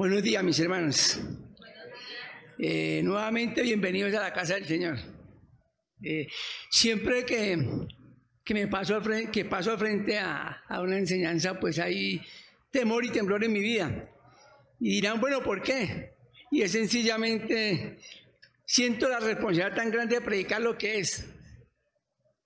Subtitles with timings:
[0.00, 1.20] Buenos días, mis hermanos.
[2.58, 4.96] Eh, nuevamente, bienvenidos a la casa del Señor.
[6.02, 6.26] Eh,
[6.70, 7.86] siempre que,
[8.42, 12.18] que, me paso frente, que paso al frente a, a, una enseñanza, pues hay
[12.70, 14.08] temor y temblor en mi vida.
[14.78, 16.14] Y dirán, bueno, ¿por qué?
[16.50, 17.98] Y es sencillamente,
[18.64, 21.26] siento la responsabilidad tan grande de predicar lo que es,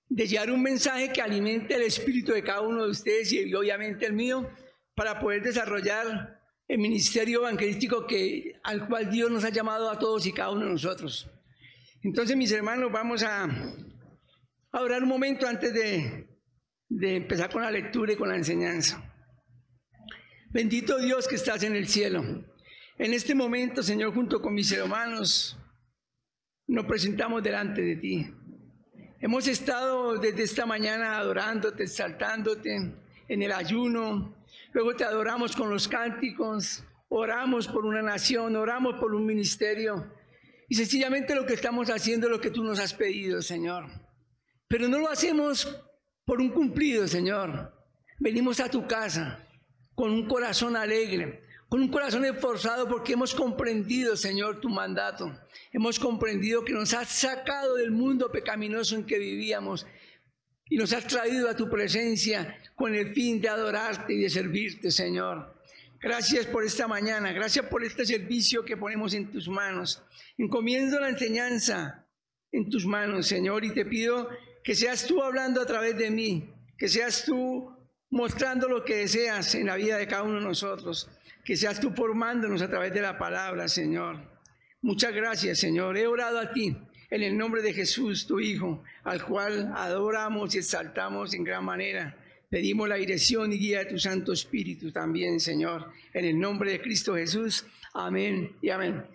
[0.09, 4.05] de llevar un mensaje que alimente el espíritu de cada uno de ustedes y obviamente
[4.05, 4.45] el mío,
[4.93, 6.34] para poder desarrollar
[6.67, 10.65] el ministerio evangelístico que, al cual Dios nos ha llamado a todos y cada uno
[10.65, 11.29] de nosotros.
[12.01, 16.27] Entonces, mis hermanos, vamos a, a orar un momento antes de,
[16.89, 19.11] de empezar con la lectura y con la enseñanza.
[20.49, 22.23] Bendito Dios que estás en el cielo.
[22.97, 25.57] En este momento, Señor, junto con mis hermanos,
[26.67, 28.33] nos presentamos delante de ti.
[29.19, 32.93] Hemos estado desde esta mañana adorándote, exaltándote
[33.27, 34.35] en el ayuno,
[34.75, 40.11] Luego te adoramos con los cánticos, oramos por una nación, oramos por un ministerio.
[40.67, 43.85] Y sencillamente lo que estamos haciendo es lo que tú nos has pedido, Señor.
[44.67, 45.81] Pero no lo hacemos
[46.25, 47.73] por un cumplido, Señor.
[48.19, 49.47] Venimos a tu casa
[49.95, 55.39] con un corazón alegre, con un corazón esforzado porque hemos comprendido, Señor, tu mandato.
[55.71, 59.87] Hemos comprendido que nos has sacado del mundo pecaminoso en que vivíamos
[60.69, 64.91] y nos has traído a tu presencia con el fin de adorarte y de servirte,
[64.91, 65.53] Señor.
[66.01, 70.03] Gracias por esta mañana, gracias por este servicio que ponemos en tus manos.
[70.37, 72.05] Encomiendo la enseñanza
[72.51, 74.29] en tus manos, Señor, y te pido
[74.63, 77.71] que seas tú hablando a través de mí, que seas tú
[78.09, 81.09] mostrando lo que deseas en la vida de cada uno de nosotros,
[81.43, 84.19] que seas tú formándonos a través de la palabra, Señor.
[84.81, 85.97] Muchas gracias, Señor.
[85.97, 86.75] He orado a ti
[87.15, 92.17] en el nombre de Jesús, tu Hijo, al cual adoramos y exaltamos en gran manera.
[92.49, 96.81] Pedimos la dirección y guía de tu Santo Espíritu también, Señor, en el nombre de
[96.81, 97.65] Cristo Jesús.
[97.93, 99.05] Amén y amén.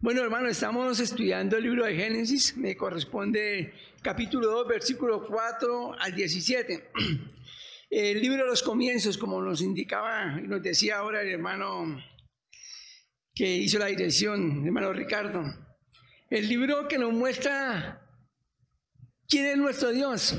[0.00, 6.14] Bueno, hermano, estamos estudiando el libro de Génesis, me corresponde capítulo 2, versículo 4 al
[6.14, 6.90] 17.
[7.90, 12.02] El libro de los comienzos, como nos indicaba y nos decía ahora el hermano
[13.32, 15.65] que hizo la dirección, hermano Ricardo.
[16.36, 18.06] El libro que nos muestra
[19.26, 20.36] quién es nuestro Dios,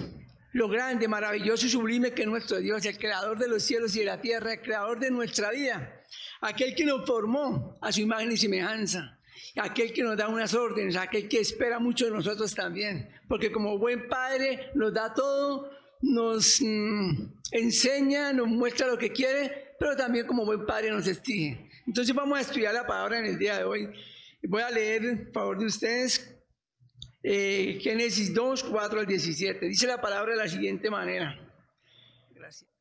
[0.53, 4.01] lo grande, maravilloso y sublime que es nuestro Dios, el creador de los cielos y
[4.01, 6.03] de la tierra, el creador de nuestra vida,
[6.41, 9.19] aquel que nos formó a su imagen y semejanza,
[9.55, 13.79] aquel que nos da unas órdenes, aquel que espera mucho de nosotros también, porque como
[13.79, 15.71] buen padre nos da todo,
[16.01, 21.71] nos mm, enseña, nos muestra lo que quiere, pero también como buen padre nos exige.
[21.87, 23.89] Entonces vamos a estudiar la palabra en el día de hoy.
[24.49, 26.33] Voy a leer, en favor de ustedes,
[27.21, 29.67] eh, Génesis 2, 4 al 17.
[29.67, 31.37] Dice la palabra de la siguiente manera.
[32.31, 32.71] Gracias.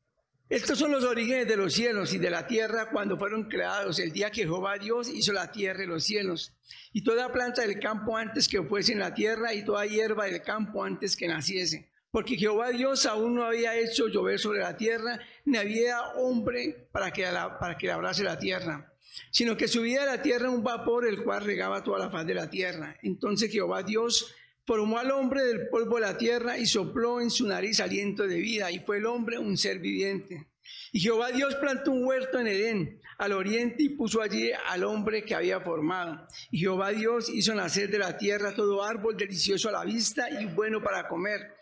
[0.47, 4.13] Estos son los orígenes de los cielos y de la tierra cuando fueron creados, el
[4.13, 6.53] día que Jehová Dios hizo la tierra y los cielos,
[6.93, 10.41] y toda planta del campo antes que fuese en la tierra, y toda hierba del
[10.43, 11.91] campo antes que naciese.
[12.11, 17.11] Porque Jehová Dios aún no había hecho llover sobre la tierra, ni había hombre para
[17.11, 17.23] que,
[17.59, 18.93] para que labrase la tierra
[19.31, 22.33] sino que subía a la tierra un vapor el cual regaba toda la faz de
[22.33, 22.97] la tierra.
[23.01, 24.33] Entonces Jehová Dios
[24.65, 28.37] formó al hombre del polvo de la tierra y sopló en su nariz aliento de
[28.37, 30.47] vida, y fue el hombre un ser viviente.
[30.91, 35.23] Y Jehová Dios plantó un huerto en Edén, al oriente, y puso allí al hombre
[35.23, 36.27] que había formado.
[36.51, 40.45] Y Jehová Dios hizo nacer de la tierra todo árbol delicioso a la vista y
[40.45, 41.55] bueno para comer.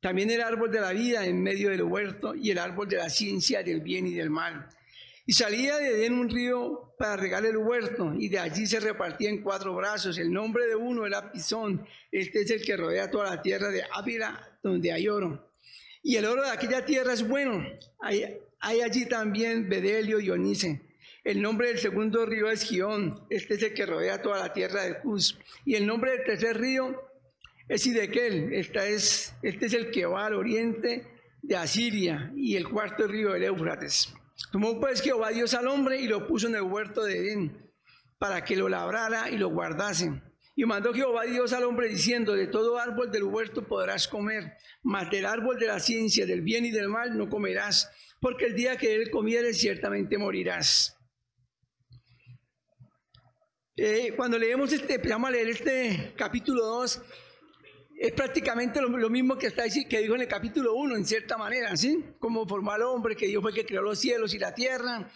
[0.00, 3.08] También el árbol de la vida en medio del huerto y el árbol de la
[3.08, 4.68] ciencia del bien y del mal.
[5.28, 9.28] Y salía de Edén un río para regar el huerto, y de allí se repartía
[9.28, 10.16] en cuatro brazos.
[10.16, 13.82] El nombre de uno era Pisón, este es el que rodea toda la tierra de
[13.92, 15.52] Ávila, donde hay oro.
[16.02, 17.62] Y el oro de aquella tierra es bueno.
[18.00, 18.40] Hay,
[18.80, 20.80] allí también Bedelio y Onice.
[21.24, 24.84] El nombre del segundo río es Gión, este es el que rodea toda la tierra
[24.84, 25.38] de Cus.
[25.66, 27.02] Y el nombre del tercer río
[27.68, 31.06] es Idequel, esta es, este es el que va al oriente
[31.42, 34.14] de Asiria, y el cuarto río el Éufrates.
[34.52, 37.68] Tomó pues Jehová Dios al hombre y lo puso en el huerto de Edén
[38.18, 40.22] para que lo labrara y lo guardase.
[40.56, 45.08] Y mandó Jehová Dios al hombre diciendo, de todo árbol del huerto podrás comer, mas
[45.10, 47.90] del árbol de la ciencia, del bien y del mal no comerás,
[48.20, 50.96] porque el día que él comieres ciertamente morirás.
[53.76, 57.02] Eh, cuando leemos este, empezamos a leer este capítulo 2,
[58.00, 61.76] es prácticamente lo, mismo que, está, que dijo en el capítulo 1, en cierta manera,
[61.76, 62.04] ¿sí?
[62.20, 65.10] Como formó al hombre, que Dios fue que creó los cielos y la tierra.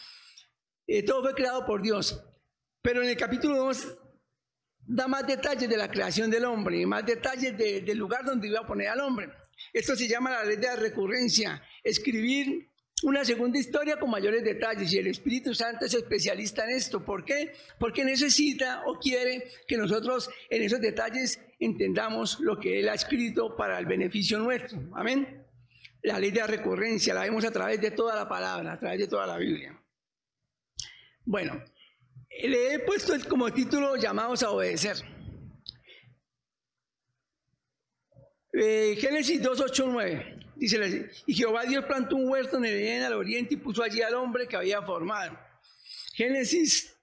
[0.86, 2.20] Eh, todo fue creado por Dios.
[2.82, 3.98] Pero en el capítulo 2
[4.80, 8.66] da más detalles de la creación del hombre, más detalles del lugar donde iba a
[8.66, 9.30] poner al hombre.
[9.72, 12.68] Esto se llama la ley de la recurrencia, escribir
[13.04, 17.04] una segunda historia con mayores detalles y el Espíritu Santo es especialista en esto.
[17.04, 17.52] ¿Por qué?
[17.78, 23.56] Porque necesita o quiere que nosotros en esos detalles entendamos lo que Él ha escrito
[23.56, 24.78] para el beneficio nuestro.
[24.94, 25.46] Amén.
[26.02, 28.98] La ley de la recurrencia la vemos a través de toda la palabra, a través
[28.98, 29.80] de toda la Biblia.
[31.24, 31.62] Bueno,
[32.42, 34.96] le he puesto como título llamados a obedecer.
[38.52, 40.38] Eh, Génesis 2, 8, 9.
[40.56, 44.02] Dice, y Jehová Dios plantó un huerto en el Edén al oriente y puso allí
[44.02, 45.38] al hombre que había formado.
[46.14, 46.96] Génesis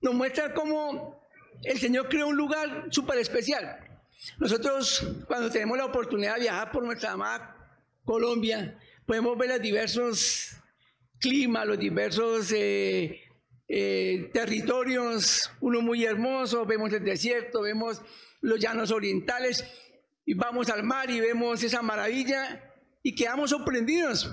[0.00, 1.21] nos muestra cómo
[1.62, 3.78] el Señor creó un lugar súper especial.
[4.38, 7.56] Nosotros, cuando tenemos la oportunidad de viajar por nuestra amada
[8.04, 10.56] Colombia, podemos ver los diversos
[11.18, 13.20] climas, los diversos eh,
[13.68, 18.00] eh, territorios, uno muy hermoso, vemos el desierto, vemos
[18.40, 19.64] los llanos orientales,
[20.24, 22.72] y vamos al mar y vemos esa maravilla
[23.02, 24.32] y quedamos sorprendidos.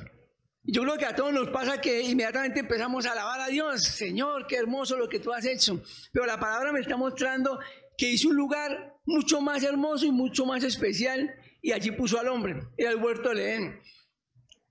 [0.71, 4.45] Yo creo que a todos nos pasa que inmediatamente empezamos a alabar a Dios, Señor,
[4.45, 5.81] qué hermoso lo que tú has hecho.
[6.11, 7.59] Pero la palabra me está mostrando
[7.97, 12.27] que hizo un lugar mucho más hermoso y mucho más especial y allí puso al
[12.27, 13.81] hombre, era el huerto de Edén.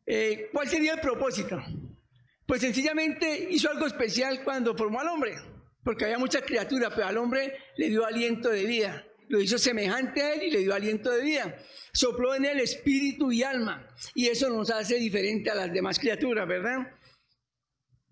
[0.07, 1.61] Eh, ¿Cuál sería el propósito?
[2.47, 5.37] Pues sencillamente hizo algo especial cuando formó al hombre,
[5.83, 10.23] porque había muchas criaturas, pero al hombre le dio aliento de vida lo hizo semejante
[10.23, 11.57] a él y le dio aliento de vida.
[11.93, 13.87] Sopló en él espíritu y alma.
[14.15, 16.79] Y eso nos hace diferente a las demás criaturas, ¿verdad?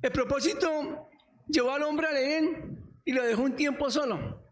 [0.02, 1.08] El propósito
[1.48, 2.44] llevó al hombre a leer
[3.04, 4.42] y lo dejó un tiempo solo.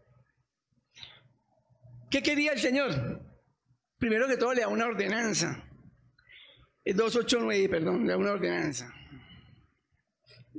[2.09, 3.21] ¿Qué quería el Señor?
[3.97, 5.63] Primero que todo le da una ordenanza.
[6.85, 8.93] 289, perdón, le da una ordenanza.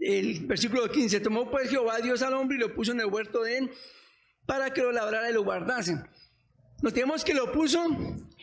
[0.00, 3.42] El versículo 15, tomó pues Jehová Dios al hombre y lo puso en el huerto
[3.42, 3.70] de él
[4.46, 6.00] para que lo labrara y lo guardase.
[6.82, 7.84] Notemos que lo puso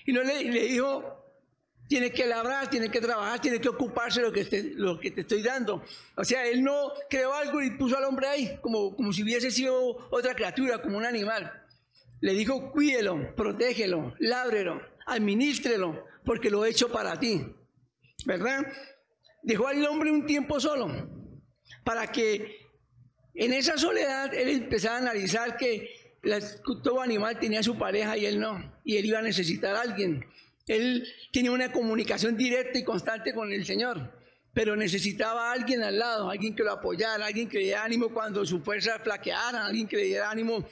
[0.06, 1.24] y no le, dijo,
[1.88, 5.12] tiene que labrar, tiene que trabajar, tiene que ocuparse de lo que, te, lo que
[5.12, 5.84] te estoy dando.
[6.16, 9.52] O sea, él no creó algo y puso al hombre ahí, como, como si hubiese
[9.52, 11.52] sido otra criatura, como un animal.
[12.22, 17.46] Le dijo, cuídelo, protégelo, lábrelo, administrelo, porque lo he hecho para ti.
[18.26, 18.66] ¿Verdad?
[19.42, 20.88] Dejó al hombre un tiempo solo,
[21.84, 22.63] para que
[23.36, 25.90] en esa soledad él empezaba a analizar que
[26.84, 30.26] todo animal tenía su pareja y él no, y él iba a necesitar a alguien.
[30.68, 34.14] Él tenía una comunicación directa y constante con el Señor,
[34.54, 38.10] pero necesitaba a alguien al lado, alguien que lo apoyara, alguien que le diera ánimo
[38.10, 40.66] cuando su fuerza flaqueara, alguien que le diera ánimo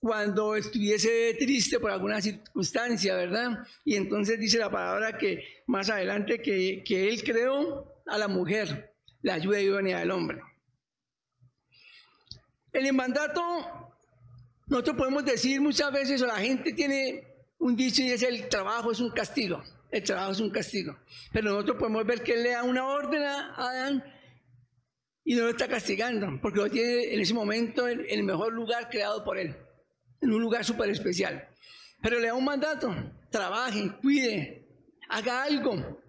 [0.00, 3.66] cuando estuviese triste por alguna circunstancia, ¿verdad?
[3.84, 8.94] Y entonces dice la palabra que más adelante que, que él creó a la mujer,
[9.22, 10.40] la ayuda idónea del hombre.
[12.76, 13.40] El mandato,
[14.66, 17.24] nosotros podemos decir muchas veces, o la gente tiene
[17.58, 19.64] un dicho y es el trabajo es un castigo.
[19.90, 20.94] El trabajo es un castigo.
[21.32, 24.04] Pero nosotros podemos ver que él le da una orden a Adán
[25.24, 28.90] y no lo está castigando, porque lo tiene en ese momento en el mejor lugar
[28.90, 29.56] creado por él,
[30.20, 31.48] en un lugar súper especial.
[32.02, 32.94] Pero le da un mandato,
[33.30, 34.68] trabaje, cuide,
[35.08, 36.02] haga algo.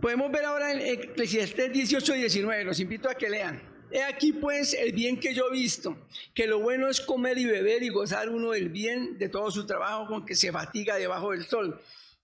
[0.00, 3.71] Podemos ver ahora en Eclesiastés 18 y 19, los invito a que lean.
[3.92, 5.96] He aquí pues el bien que yo he visto,
[6.34, 9.66] que lo bueno es comer y beber y gozar uno del bien de todo su
[9.66, 11.78] trabajo con que se fatiga debajo del sol,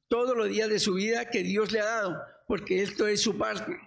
[0.08, 3.36] todos los días de su vida que Dios le ha dado, porque esto es su
[3.36, 3.78] parte.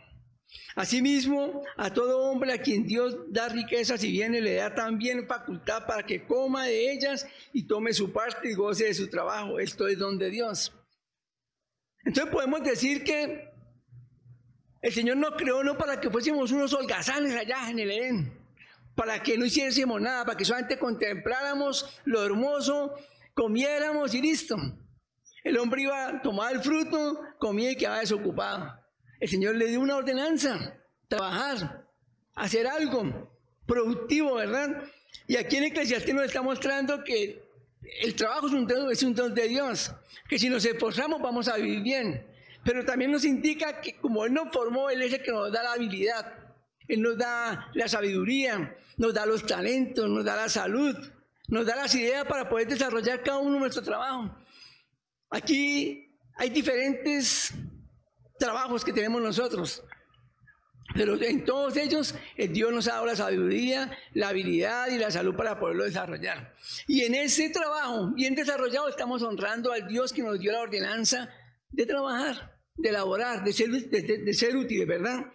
[0.76, 5.86] Asimismo, a todo hombre a quien Dios da riquezas y bienes, le da también facultad
[5.88, 9.60] para que coma de ellas y tome su parte y goce de su trabajo.
[9.60, 10.72] Esto es don de Dios.
[12.04, 13.51] Entonces podemos decir que
[14.82, 18.38] el Señor nos creó no para que fuésemos unos holgazanes allá en el Edén,
[18.96, 22.96] para que no hiciésemos nada, para que solamente contempláramos lo hermoso,
[23.34, 24.56] comiéramos y listo.
[25.44, 28.80] El hombre iba a tomar el fruto, comía y quedaba desocupado.
[29.20, 30.76] El Señor le dio una ordenanza,
[31.08, 31.86] trabajar,
[32.36, 33.32] hacer algo
[33.68, 34.84] productivo, ¿verdad?
[35.28, 37.44] Y aquí en Eclesiastés nos está mostrando que
[38.02, 39.92] el trabajo es un es un don de Dios,
[40.28, 42.31] que si nos esforzamos vamos a vivir bien.
[42.64, 45.64] Pero también nos indica que como Él nos formó, Él es el que nos da
[45.64, 46.34] la habilidad,
[46.88, 50.96] Él nos da la sabiduría, nos da los talentos, nos da la salud,
[51.48, 54.36] nos da las ideas para poder desarrollar cada uno nuestro trabajo.
[55.30, 57.54] Aquí hay diferentes
[58.38, 59.84] trabajos que tenemos nosotros,
[60.94, 65.10] pero en todos ellos el Dios nos ha dado la sabiduría, la habilidad y la
[65.10, 66.54] salud para poderlo desarrollar.
[66.88, 71.30] Y en ese trabajo bien desarrollado estamos honrando al Dios que nos dio la ordenanza
[71.72, 75.26] de trabajar, de laborar, de ser, de, ser útiles, ¿verdad?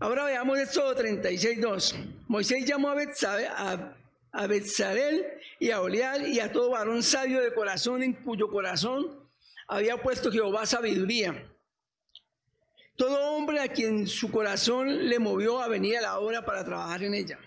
[0.00, 2.24] Ahora veamos esto 36.2.
[2.28, 3.96] Moisés llamó a, Betsabe, a,
[4.32, 4.48] a
[5.58, 9.26] y a Oleal y a todo varón sabio de corazón en cuyo corazón
[9.68, 11.50] había puesto Jehová sabiduría.
[12.96, 17.02] todo hombre a quien su corazón le movió a venir a la obra para trabajar
[17.02, 17.38] en ella.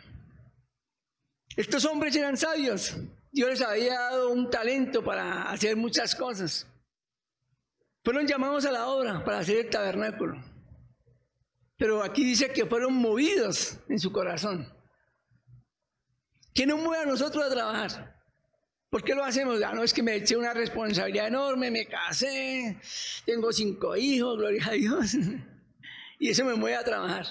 [1.56, 2.96] Estos hombres eran sabios.
[3.32, 6.69] Dios les había dado un talento para hacer muchas cosas.
[8.10, 10.44] Fueron llamados a la obra para hacer el tabernáculo.
[11.78, 14.68] Pero aquí dice que fueron movidos en su corazón.
[16.56, 18.20] ¿Qué nos mueve a nosotros a trabajar?
[18.90, 19.60] ¿Por qué lo hacemos?
[19.60, 22.80] Ya no es que me eché una responsabilidad enorme, me casé,
[23.28, 25.16] tengo cinco hijos, gloria a Dios.
[26.18, 27.28] Y eso me mueve a trabajar.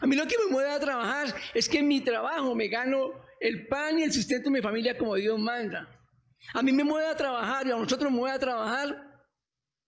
[0.00, 3.12] A mí lo que me mueve a trabajar es que en mi trabajo me gano
[3.38, 5.88] el pan y el sustento de mi familia como Dios manda.
[6.54, 9.05] A mí me mueve a trabajar y a nosotros me mueve a trabajar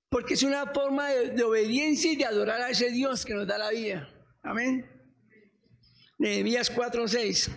[0.08, 3.58] porque es una forma de, obediencia y de adorar a ese Dios que nos da
[3.58, 4.08] la vida.
[4.42, 4.86] Amén.
[6.18, 7.50] Nehemías 4:6.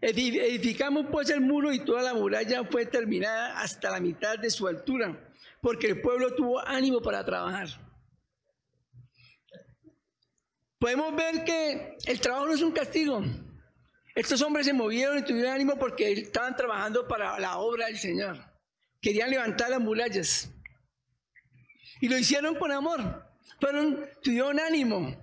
[0.00, 4.66] Edificamos pues el muro y toda la muralla fue terminada hasta la mitad de su
[4.66, 7.68] altura, porque el pueblo tuvo ánimo para trabajar.
[10.78, 13.22] Podemos ver que el trabajo no es un castigo.
[14.14, 18.38] Estos hombres se movieron y tuvieron ánimo porque estaban trabajando para la obra del Señor.
[19.02, 20.50] Querían levantar las murallas.
[22.00, 23.30] Y lo hicieron con amor.
[23.60, 25.16] Fueron, tuvieron ánimo.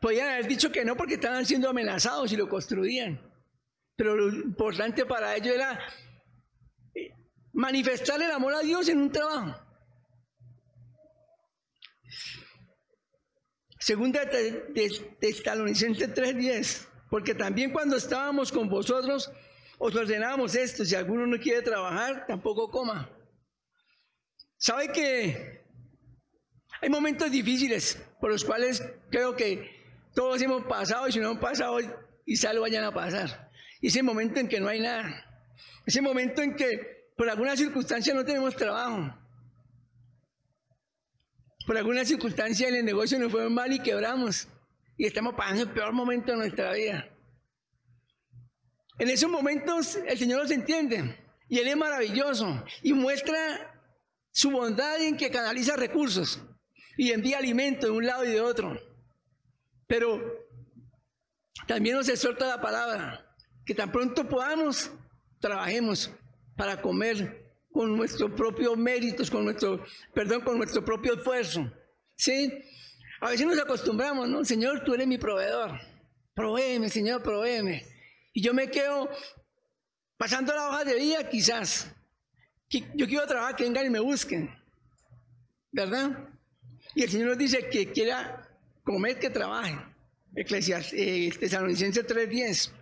[0.00, 3.20] Podían haber dicho que no porque estaban siendo amenazados y lo construían.
[3.96, 5.78] Pero lo importante para ellos era
[6.94, 7.10] eh,
[7.52, 9.62] manifestar el amor a Dios en un trabajo.
[13.78, 19.30] Segunda de Tesalonicenses 3:10, porque también cuando estábamos con vosotros
[19.78, 23.10] os ordenábamos esto, si alguno no quiere trabajar, tampoco coma.
[24.56, 25.65] ¿Sabe que
[26.80, 29.70] hay momentos difíciles por los cuales creo que
[30.14, 31.78] todos hemos pasado y si no hemos pasado
[32.24, 33.46] quizá lo vayan a pasar?
[33.80, 35.24] ese momento en que no hay nada.
[35.86, 39.14] Ese momento en que por alguna circunstancia no tenemos trabajo.
[41.66, 44.48] Por alguna circunstancia en el negocio nos fue mal y quebramos.
[44.96, 47.08] Y estamos pasando el peor momento de nuestra vida.
[48.98, 51.16] En esos momentos el Señor nos entiende.
[51.48, 52.64] Y Él es maravilloso.
[52.82, 53.72] Y muestra
[54.32, 56.40] su bondad en que canaliza recursos.
[56.96, 58.80] Y envía alimento de un lado y de otro.
[59.86, 60.20] Pero
[61.66, 63.26] también nos exhorta la palabra
[63.64, 64.90] que tan pronto podamos,
[65.40, 66.10] trabajemos
[66.56, 69.84] para comer con nuestros propios méritos, con nuestro,
[70.14, 71.70] perdón, con nuestro propio esfuerzo.
[72.14, 72.50] ¿Sí?
[73.20, 74.44] A veces nos acostumbramos, ¿no?
[74.44, 75.78] Señor, tú eres mi proveedor.
[76.34, 77.84] Provéeme, Señor, provéeme.
[78.32, 79.10] Y yo me quedo
[80.16, 81.92] pasando la hoja de vida, quizás.
[82.68, 84.50] Yo quiero trabajar, que vengan y me busquen.
[85.72, 86.30] ¿Verdad?
[86.96, 88.48] Y el Señor nos dice que quiera
[88.82, 89.76] comer, que trabaje.
[90.34, 92.72] Eh, Tesalonicenses 3.10.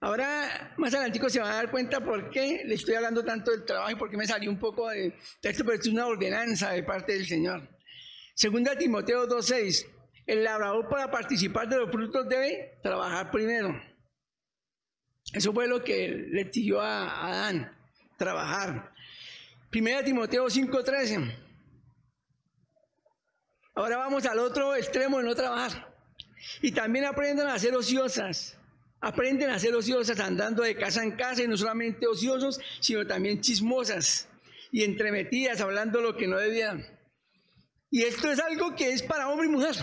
[0.00, 3.64] Ahora, más adelante se van a dar cuenta por qué le estoy hablando tanto del
[3.64, 6.82] trabajo y por qué me salió un poco de esto, pero es una ordenanza de
[6.82, 7.68] parte del Señor.
[8.34, 9.86] Segunda Timoteo 2.6,
[10.26, 13.80] el labrador para participar de los frutos debe trabajar primero.
[15.32, 17.78] Eso fue lo que le pidió a Adán,
[18.18, 18.92] trabajar.
[19.70, 21.49] Primera Timoteo 5.13.
[23.80, 25.90] Ahora vamos al otro extremo de no trabajar.
[26.60, 28.58] Y también aprendan a ser ociosas
[29.00, 33.40] Aprenden a ser ociosas andando de casa en casa y no solamente ociosos, sino también
[33.40, 34.28] chismosas
[34.70, 36.86] y entremetidas, hablando lo que no debían.
[37.90, 39.74] Y esto es algo que es para hombre y mujer.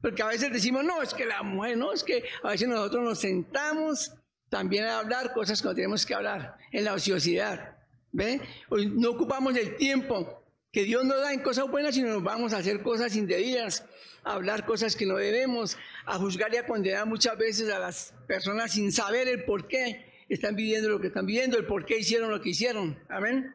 [0.00, 3.04] Porque a veces decimos, no, es que la mujer, no, es que a veces nosotros
[3.04, 4.12] nos sentamos
[4.48, 7.76] también a hablar cosas que no tenemos que hablar en la ociosidad.
[8.10, 8.40] ¿Ve?
[8.68, 10.43] No ocupamos el tiempo
[10.74, 13.86] que Dios nos da en cosas buenas, sino nos vamos a hacer cosas indebidas,
[14.24, 18.12] a hablar cosas que no debemos, a juzgar y a condenar muchas veces a las
[18.26, 21.98] personas sin saber el por qué están viviendo lo que están viviendo, el por qué
[21.98, 22.98] hicieron lo que hicieron.
[23.08, 23.54] Amén.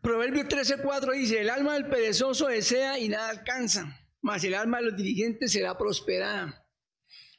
[0.00, 4.84] Proverbio 13:4 dice, el alma del perezoso desea y nada alcanza, mas el alma de
[4.84, 6.64] los diligentes será prosperada.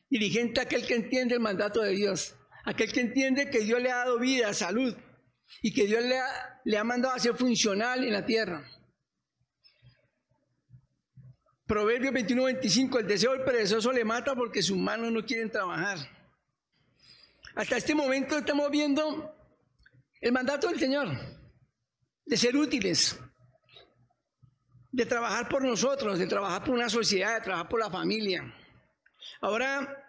[0.10, 4.00] Diligente aquel que entiende el mandato de Dios, aquel que entiende que Dios le ha
[4.00, 4.93] dado vida, salud,
[5.62, 8.65] y que Dios le ha, le ha mandado a ser funcional en la tierra.
[11.65, 15.98] Proverbio 21, 25, el deseo del perezoso le mata porque sus manos no quieren trabajar.
[17.55, 19.33] Hasta este momento estamos viendo
[20.19, 21.10] el mandato del Señor
[22.25, 23.19] de ser útiles,
[24.91, 28.53] de trabajar por nosotros, de trabajar por una sociedad, de trabajar por la familia.
[29.41, 30.05] Ahora,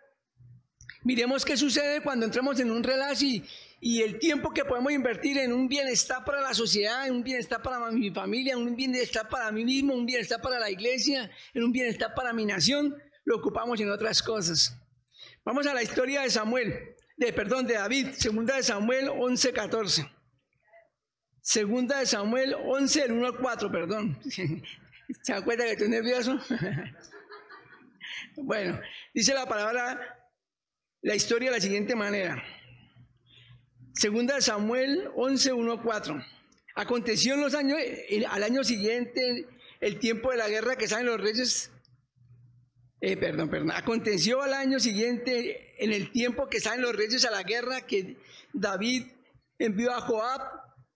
[1.03, 3.45] miremos qué sucede cuando entramos en un relajo y,
[3.87, 7.61] y el tiempo que podemos invertir en un bienestar para la sociedad, en un bienestar
[7.61, 11.65] para mi familia, en un bienestar para mí mismo, un bienestar para la iglesia, en
[11.65, 14.75] un bienestar para mi nación, lo ocupamos en otras cosas.
[15.45, 20.11] Vamos a la historia de Samuel, de perdón, de David, segunda de Samuel 11:14.
[21.43, 24.19] Segunda de Samuel 11, el 1 al 4, perdón.
[24.31, 26.41] ¿Se dan cuenta que estoy nervioso?
[28.37, 28.81] bueno,
[29.13, 30.27] dice la palabra,
[31.03, 32.43] la historia de la siguiente manera.
[33.95, 36.25] Segunda Samuel 11, 1 al 4.
[36.75, 37.79] Aconteció en los años,
[38.29, 39.47] al año siguiente,
[39.81, 41.71] el tiempo de la guerra que saben los reyes,
[43.01, 47.31] eh, perdón, perdón, aconteció al año siguiente, en el tiempo que saben los reyes a
[47.31, 48.17] la guerra, que
[48.53, 49.07] David
[49.59, 50.41] envió a Joab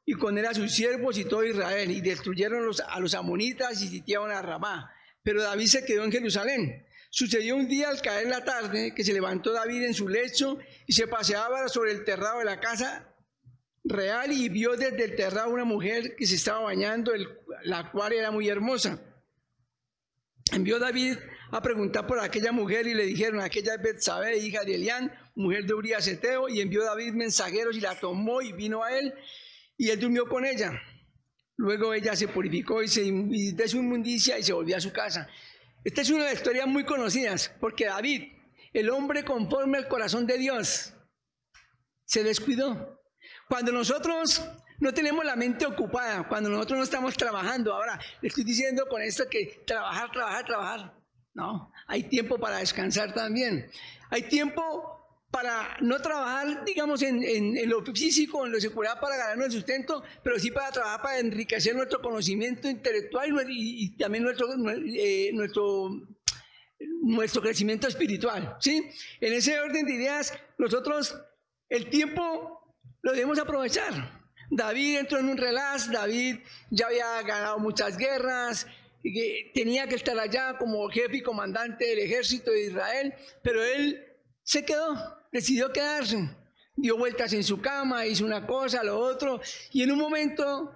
[0.05, 3.89] y con él a sus siervos y todo Israel, y destruyeron a los amonitas y
[3.89, 4.93] sitiaron a Ramá.
[5.23, 6.85] Pero David se quedó en Jerusalén.
[7.11, 10.93] Sucedió un día al caer la tarde que se levantó David en su lecho y
[10.93, 13.15] se paseaba sobre el terrado de la casa
[13.85, 17.13] real y vio desde el terrado una mujer que se estaba bañando,
[17.63, 19.01] la cual era muy hermosa.
[20.53, 21.17] Envió David
[21.51, 25.65] a preguntar por aquella mujer y le dijeron, aquella es Betsabé, hija de Elián, mujer
[25.65, 29.15] de Urias Eteo, y envió David mensajeros y la tomó y vino a él
[29.77, 30.73] y él durmió con ella.
[31.57, 35.29] Luego ella se purificó y, se, de su inmundicia y se volvió a su casa.
[35.85, 38.33] Esta es una de las historias muy conocidas, porque David,
[38.73, 40.93] el hombre conforme al corazón de Dios,
[42.05, 43.01] se descuidó.
[43.49, 44.43] Cuando nosotros
[44.81, 49.03] no tenemos la mente ocupada, cuando nosotros no estamos trabajando, ahora le estoy diciendo con
[49.03, 50.95] esto que trabajar, trabajar, trabajar.
[51.35, 53.71] No, hay tiempo para descansar también.
[54.11, 54.98] Hay tiempo
[55.31, 60.39] para no trabajar, digamos, en, lo físico, en lo secular para ganarnos el sustento, pero
[60.39, 64.49] sí para trabajar para enriquecer nuestro conocimiento intelectual y, también nuestro,
[64.87, 65.91] eh, nuestro,
[67.03, 68.57] nuestro crecimiento espiritual.
[68.61, 68.89] ¿sí?
[69.21, 71.15] En ese orden de ideas, nosotros
[71.69, 74.19] el tiempo lo debemos aprovechar.
[74.51, 76.39] David entró en un relax, David
[76.71, 78.67] ya había ganado muchas guerras,
[79.55, 84.08] tenía que estar allá como jefe y comandante del ejército de Israel, pero él
[84.49, 84.97] se quedó
[85.31, 86.35] decidió quedarse.
[86.75, 90.73] Dio vueltas en su cama, hizo una cosa, lo otro, y en un momento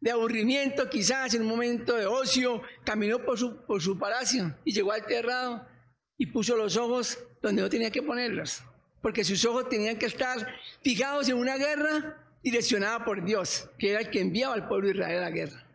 [0.00, 4.72] de aburrimiento, quizás en un momento de ocio, caminó por su, por su palacio y
[4.72, 5.68] llegó al terrado
[6.16, 8.62] y puso los ojos donde no tenía que ponerlos,
[9.02, 10.46] porque sus ojos tenían que estar
[10.82, 14.94] fijados en una guerra direccionada por Dios, que era el que enviaba al pueblo de
[14.94, 15.66] Israel a la guerra.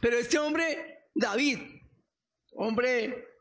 [0.00, 1.58] Pero este hombre, David,
[2.52, 3.35] hombre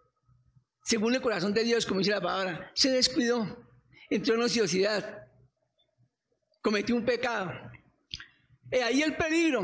[0.86, 3.66] según el corazón de Dios, como dice la palabra, se descuidó
[4.10, 5.28] entró en ociosidad,
[6.62, 7.52] cometió un pecado.
[8.72, 9.64] Y ahí el peligro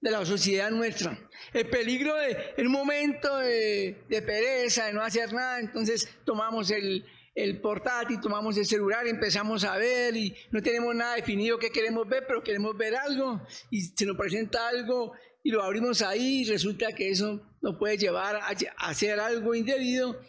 [0.00, 1.18] de la sociedad nuestra.
[1.52, 7.60] El peligro de, un momento de, pereza, de no hacer nada, entonces tomamos el, el
[7.60, 12.24] portátil, tomamos el celular, empezamos a ver y no tenemos nada definido que queremos ver,
[12.26, 16.92] pero queremos ver algo y se nos presenta algo y lo abrimos ahí y resulta
[16.92, 20.20] que eso nos puede llevar a hacer algo indebido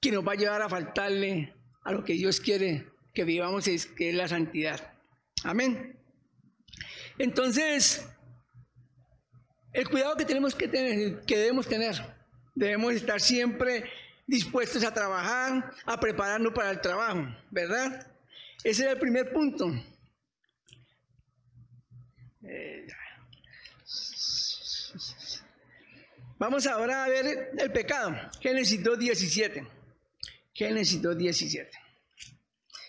[0.00, 3.86] que nos va a llevar a faltarle a lo que Dios quiere que vivamos, es,
[3.86, 4.92] que es la santidad.
[5.42, 5.98] Amén.
[7.18, 8.06] Entonces,
[9.72, 11.96] el cuidado que tenemos que tener, que debemos tener,
[12.54, 13.84] debemos estar siempre
[14.26, 18.06] dispuestos a trabajar, a prepararnos para el trabajo, ¿verdad?
[18.64, 19.72] Ese es el primer punto.
[22.42, 22.86] Eh,
[26.38, 28.14] vamos ahora a ver el pecado.
[28.40, 29.66] Génesis 2.17.
[30.56, 31.68] Génesis 2.17.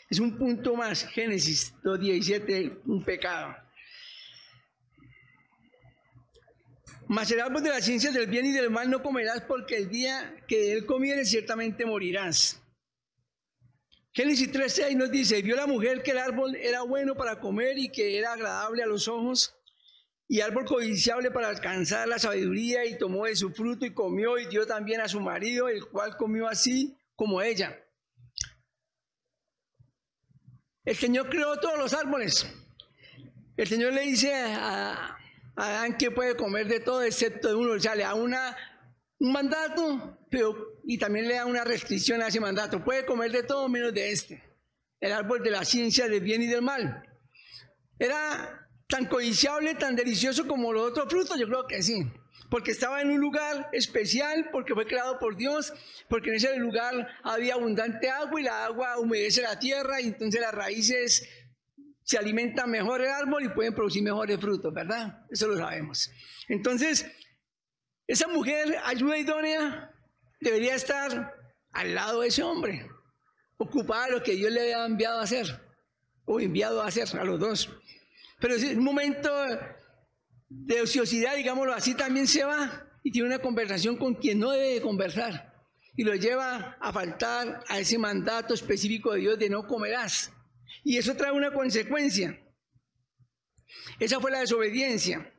[0.10, 3.54] Es un punto más, Génesis 2.17, un pecado.
[7.10, 9.90] Mas el árbol de la ciencia del bien y del mal no comerás porque el
[9.90, 12.62] día que él comieres ciertamente morirás.
[14.14, 17.90] Génesis 13 nos dice, vio la mujer que el árbol era bueno para comer y
[17.90, 19.54] que era agradable a los ojos
[20.30, 24.46] y árbol codiciable para alcanzar la sabiduría y tomó de su fruto y comió y
[24.48, 27.78] dio también a su marido, el cual comió así como ella.
[30.86, 32.48] El Señor creó todos los árboles.
[33.58, 35.18] El Señor le dice a,
[35.58, 37.74] Adán que puede comer de todo excepto de uno.
[37.74, 38.56] O sea, le da una,
[39.20, 42.84] un mandato pero, y también le da una restricción a ese mandato.
[42.84, 44.44] Puede comer de todo menos de este.
[45.02, 47.04] El árbol de la ciencia del bien y del mal.
[48.00, 52.10] Era tan codiciable, tan delicioso como los otros frutos, yo creo que sí
[52.50, 55.74] porque estaba en un lugar especial, porque fue creado por Dios,
[56.08, 60.40] porque en ese lugar había abundante agua y la agua humedece la tierra y entonces
[60.40, 61.28] las raíces
[62.04, 65.26] se alimentan mejor el árbol y pueden producir mejores frutos, ¿verdad?
[65.30, 66.10] Eso lo sabemos.
[66.48, 67.06] Entonces,
[68.08, 69.92] esa mujer ayuda idónea
[70.40, 71.34] debería estar
[71.74, 72.90] al lado de ese hombre,
[73.58, 75.62] ocupada de lo que Dios le había enviado a hacer,
[76.24, 77.70] o enviado a hacer a los dos.
[78.40, 79.30] Pero en un momento
[80.50, 84.82] de ociosidad, digámoslo así, también se va y tiene una conversación con quien no debe
[84.82, 85.54] conversar
[85.96, 90.32] y lo lleva a faltar a ese mandato específico de Dios de no comerás.
[90.84, 92.40] Y eso trae una consecuencia.
[94.00, 95.34] Esa fue la desobediencia.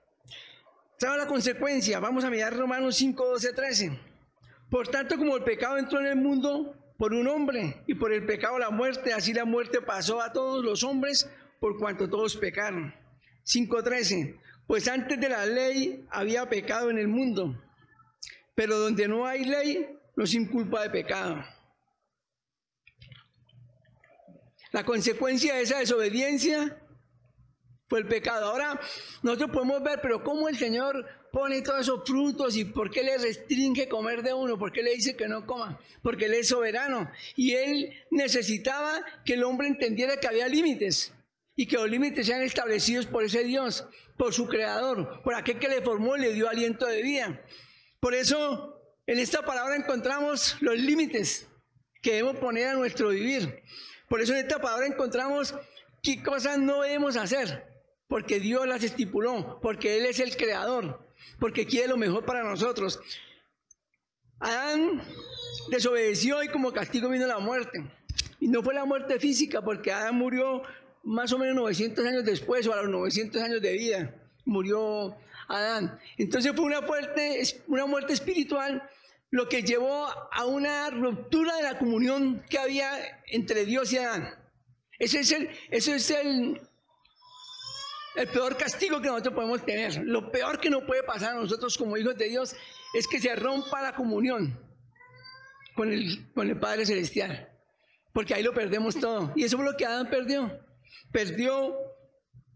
[0.98, 2.00] ¿Sabe la consecuencia?
[2.00, 4.00] Vamos a mirar Romanos 5, 12, 13.
[4.68, 8.26] Por tanto, como el pecado entró en el mundo por un hombre y por el
[8.26, 12.92] pecado la muerte, así la muerte pasó a todos los hombres por cuanto todos pecaron.
[13.44, 14.40] 5.13.
[14.68, 17.58] Pues antes de la ley había pecado en el mundo,
[18.54, 21.42] pero donde no hay ley, no sin culpa de pecado.
[24.72, 26.82] La consecuencia de esa desobediencia
[27.88, 28.44] fue el pecado.
[28.44, 28.78] Ahora
[29.22, 33.16] nosotros podemos ver, pero cómo el Señor pone todos esos frutos y por qué le
[33.16, 37.10] restringe comer de uno, por qué le dice que no coma, porque Él es soberano.
[37.36, 41.14] Y Él necesitaba que el hombre entendiera que había límites
[41.56, 45.68] y que los límites sean establecidos por ese Dios, por su creador, por aquel que
[45.68, 47.40] le formó y le dio aliento de vida.
[48.00, 51.48] Por eso en esta palabra encontramos los límites
[52.02, 53.62] que debemos poner a nuestro vivir.
[54.08, 55.54] Por eso en esta palabra encontramos
[56.02, 57.64] qué cosas no debemos hacer,
[58.08, 61.06] porque Dios las estipuló, porque Él es el creador,
[61.38, 63.00] porque quiere lo mejor para nosotros.
[64.40, 65.02] Adán
[65.70, 67.84] desobedeció y como castigo vino la muerte.
[68.40, 70.62] Y no fue la muerte física, porque Adán murió
[71.08, 75.16] más o menos 900 años después, o a los 900 años de vida, murió
[75.48, 75.98] Adán.
[76.18, 78.82] Entonces fue una, fuerte, una muerte espiritual
[79.30, 82.90] lo que llevó a una ruptura de la comunión que había
[83.26, 84.34] entre Dios y Adán.
[84.98, 86.60] Ese es el, ese es el,
[88.16, 90.02] el peor castigo que nosotros podemos tener.
[90.04, 92.54] Lo peor que nos puede pasar a nosotros como hijos de Dios
[92.94, 94.58] es que se rompa la comunión
[95.74, 97.48] con el, con el Padre Celestial.
[98.12, 99.32] Porque ahí lo perdemos todo.
[99.36, 100.67] Y eso fue lo que Adán perdió.
[101.12, 101.76] Perdió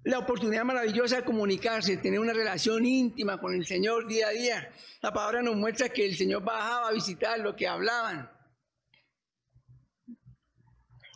[0.05, 4.73] la oportunidad maravillosa de comunicarse, tener una relación íntima con el Señor día a día.
[5.01, 8.31] La palabra nos muestra que el Señor bajaba a visitar lo que hablaban.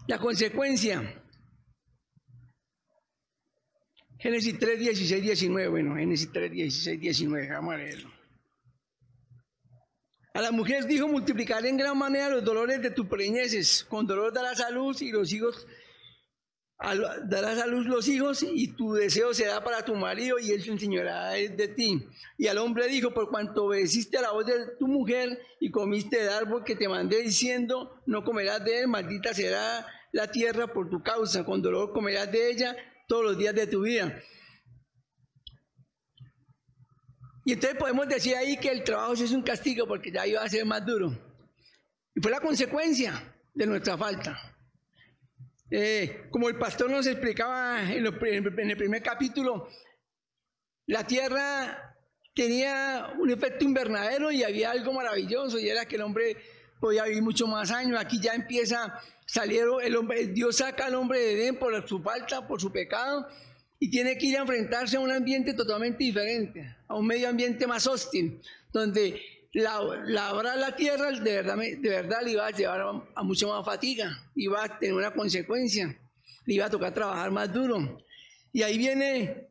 [0.07, 1.23] La consecuencia.
[4.19, 5.69] Génesis 3, 16, 19.
[5.69, 7.49] Bueno, Génesis 3, 16, 19.
[7.51, 8.17] Vamos a leerlo.
[10.33, 13.85] A las mujeres dijo, multiplicaré en gran manera los dolores de tus preñeces.
[13.89, 15.67] Con dolor da la salud y los hijos
[16.79, 20.71] darás a luz los hijos y tu deseo será para tu marido y él se
[20.71, 22.07] enseñará de ti.
[22.37, 26.23] Y al hombre dijo, por cuanto obedeciste a la voz de tu mujer y comiste
[26.23, 30.91] el árbol que te mandé diciendo, no comerás de él, maldita será la tierra por
[30.91, 32.77] tu causa, con dolor comerás de ella
[33.09, 34.23] todos los días de tu vida.
[37.45, 40.49] Y entonces podemos decir ahí que el trabajo es un castigo porque ya iba a
[40.49, 41.17] ser más duro.
[42.15, 44.56] Y fue la consecuencia de nuestra falta.
[45.71, 49.69] Eh, como el pastor nos explicaba en, el primer capítulo,
[50.87, 51.97] la tierra
[52.35, 56.37] tenía un efecto invernadero y había algo maravilloso y era que el hombre
[56.81, 57.99] podía vivir mucho más años.
[58.01, 62.47] Aquí ya empieza, salieron, el hombre, Dios saca al hombre de Edén por su falta,
[62.47, 63.27] por su pecado
[63.79, 67.67] y tiene que ir a enfrentarse a un ambiente totalmente diferente, a un medio ambiente
[67.67, 68.41] más hostil,
[68.73, 69.21] donde
[69.57, 74.11] labrar la tierra de verdad, de verdad le iba a llevar a, mucha más fatiga,
[74.35, 75.99] iba a tener una consecuencia,
[76.45, 77.99] le iba a tocar trabajar más duro.
[78.53, 79.49] Y ahí viene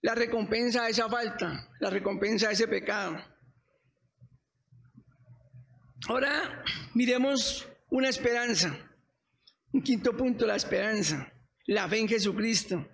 [0.00, 3.18] la recompensa de esa falta, la recompensa de ese pecado.
[6.08, 8.76] Ahora miremos una esperanza.
[9.72, 11.32] Un quinto punto, la esperanza,
[11.66, 12.86] la fe en Jesucristo.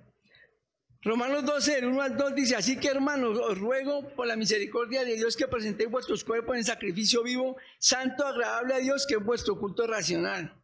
[1.03, 5.05] Romanos 12, el 1 al 2 dice, así que hermanos, os ruego por la misericordia
[5.05, 9.25] de Dios que presentéis vuestros cuerpos en sacrificio vivo, santo, agradable a Dios, que es
[9.25, 10.61] vuestro culto racional.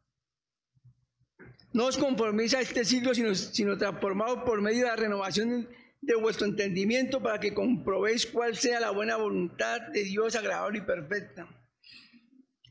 [1.73, 5.69] No os conforméis a este siglo, sino, sino transformados por medio de la renovación
[6.01, 10.83] de vuestro entendimiento para que comprobéis cuál sea la buena voluntad de Dios agradable y
[10.83, 11.49] perfecta.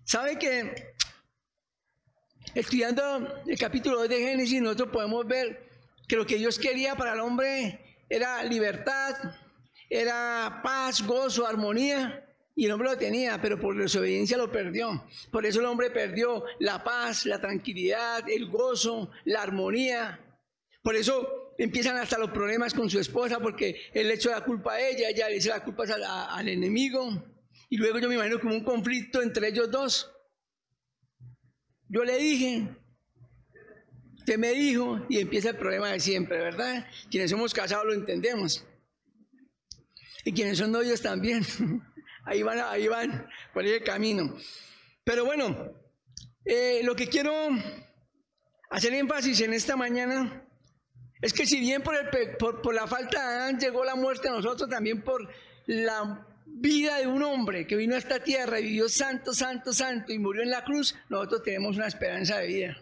[0.03, 0.93] ¿Sabe que
[2.53, 5.72] estudiando el capítulo 2 de Génesis nosotros podemos ver
[6.13, 9.15] que lo que Dios quería para el hombre era libertad,
[9.89, 12.23] era paz, gozo, armonía,
[12.55, 15.07] y el hombre lo tenía, pero por desobediencia lo perdió.
[15.31, 20.19] Por eso el hombre perdió la paz, la tranquilidad, el gozo, la armonía.
[20.83, 24.73] Por eso empiezan hasta los problemas con su esposa, porque él le echó la culpa
[24.73, 25.85] a ella, ella le echa la culpa
[26.29, 27.09] al enemigo.
[27.71, 30.11] Y luego yo me imagino como un conflicto entre ellos dos.
[31.89, 32.67] Yo le dije,
[34.23, 36.87] Usted me dijo, y empieza el problema de siempre, ¿verdad?
[37.11, 38.65] Quienes somos casados lo entendemos.
[40.23, 41.43] Y quienes son novios también.
[42.25, 44.33] Ahí van, ahí van, por el camino.
[45.03, 45.73] Pero bueno,
[46.45, 47.33] eh, lo que quiero
[48.69, 50.47] hacer énfasis en esta mañana
[51.21, 54.31] es que si bien por, el, por la falta de Adán llegó la muerte a
[54.31, 55.29] nosotros, también por
[55.65, 60.13] la vida de un hombre que vino a esta tierra y vivió santo, santo, santo
[60.13, 62.77] y murió en la cruz, nosotros tenemos una esperanza de vida.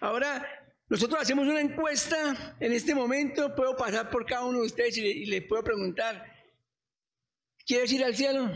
[0.00, 0.46] Ahora,
[0.88, 5.26] Nosotros hacemos una encuesta en este momento, puedo pasar por cada uno de ustedes y
[5.26, 6.24] le, puedo preguntar,
[7.66, 8.50] ¿quieres ir al cielo?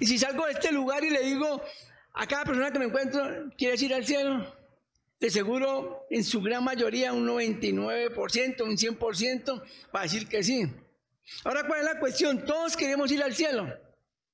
[0.00, 1.62] Y si salgo de este lugar y le digo
[2.14, 3.22] a cada persona que me encuentro,
[3.56, 4.52] ¿quieres ir al cielo?
[5.20, 9.62] De seguro, en su gran mayoría, un 99%, un 100%,
[9.94, 10.66] va a decir que sí.
[11.44, 12.44] Ahora, ¿cuál es la cuestión?
[12.44, 13.72] Todos queremos ir al cielo,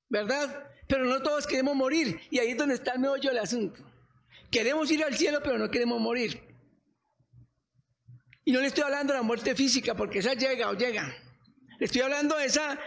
[0.08, 0.66] ¿verdad?
[0.86, 2.18] Pero no todos queremos morir.
[2.30, 3.84] Y ahí es donde está el meollo del asunto.
[4.50, 6.47] Queremos ir al cielo, pero no queremos morir.
[8.48, 11.14] Y no le estoy hablando de la muerte física, porque esa llega o llega.
[11.78, 12.80] Le estoy hablando de esa,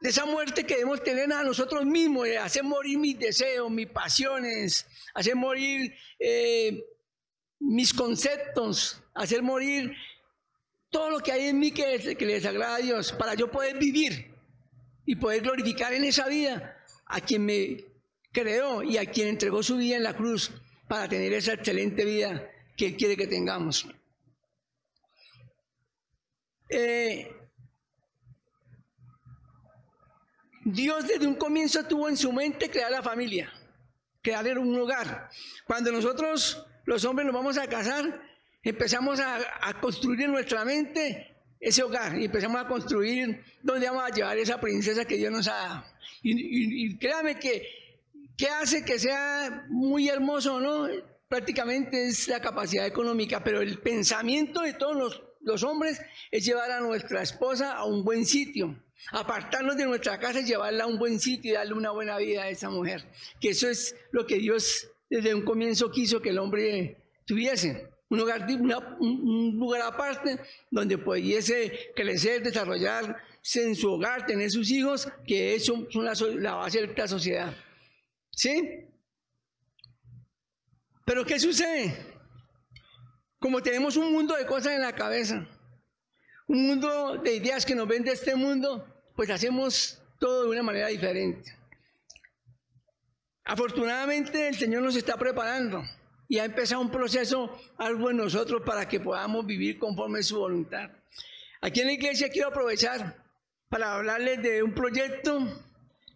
[0.00, 3.88] de esa muerte que debemos tener a nosotros mismos, de hacer morir mis deseos, mis
[3.88, 6.82] pasiones, hacer morir eh,
[7.60, 9.92] mis conceptos, hacer morir
[10.88, 13.76] todo lo que hay en mí que, que le desagrada a Dios, para yo poder
[13.76, 14.34] vivir
[15.04, 17.84] y poder glorificar en esa vida a quien me
[18.32, 20.52] creó y a quien entregó su vida en la cruz
[20.88, 23.86] para tener esa excelente vida que Él quiere que tengamos.
[26.74, 27.30] Eh,
[30.64, 33.52] Dios desde un comienzo tuvo en su mente crear la familia,
[34.22, 35.28] crear un hogar.
[35.66, 38.22] Cuando nosotros los hombres nos vamos a casar,
[38.62, 39.38] empezamos a,
[39.82, 44.58] construir en nuestra mente ese hogar y empezamos a construir dónde vamos a llevar esa
[44.58, 45.84] princesa que Dios nos ha dado.
[46.22, 47.68] Y, créame que,
[48.38, 50.88] que hace que sea muy hermoso, ¿no?
[51.28, 56.00] Prácticamente es la capacidad económica, pero el pensamiento de todos los los hombres
[56.30, 58.76] es llevar a nuestra esposa a un buen sitio,
[59.10, 62.42] apartarnos de nuestra casa y llevarla a un buen sitio y darle una buena vida
[62.42, 63.04] a esa mujer.
[63.40, 67.88] Que eso es lo que Dios desde un comienzo quiso que el hombre tuviese.
[68.08, 68.46] Un lugar,
[69.00, 70.38] un lugar aparte
[70.70, 73.16] donde pudiese crecer, desarrollarse
[73.54, 77.56] en su hogar, tener sus hijos, que eso es la base de la sociedad.
[78.30, 78.86] ¿Sí?
[81.04, 82.11] Pero ¿qué sucede?
[83.42, 85.44] Como tenemos un mundo de cosas en la cabeza,
[86.46, 90.86] un mundo de ideas que nos vende este mundo, pues hacemos todo de una manera
[90.86, 91.52] diferente.
[93.44, 95.82] Afortunadamente el Señor nos está preparando
[96.28, 100.38] y ha empezado un proceso algo en nosotros para que podamos vivir conforme a su
[100.38, 100.90] voluntad.
[101.60, 103.26] Aquí en la iglesia quiero aprovechar
[103.68, 105.64] para hablarles de un proyecto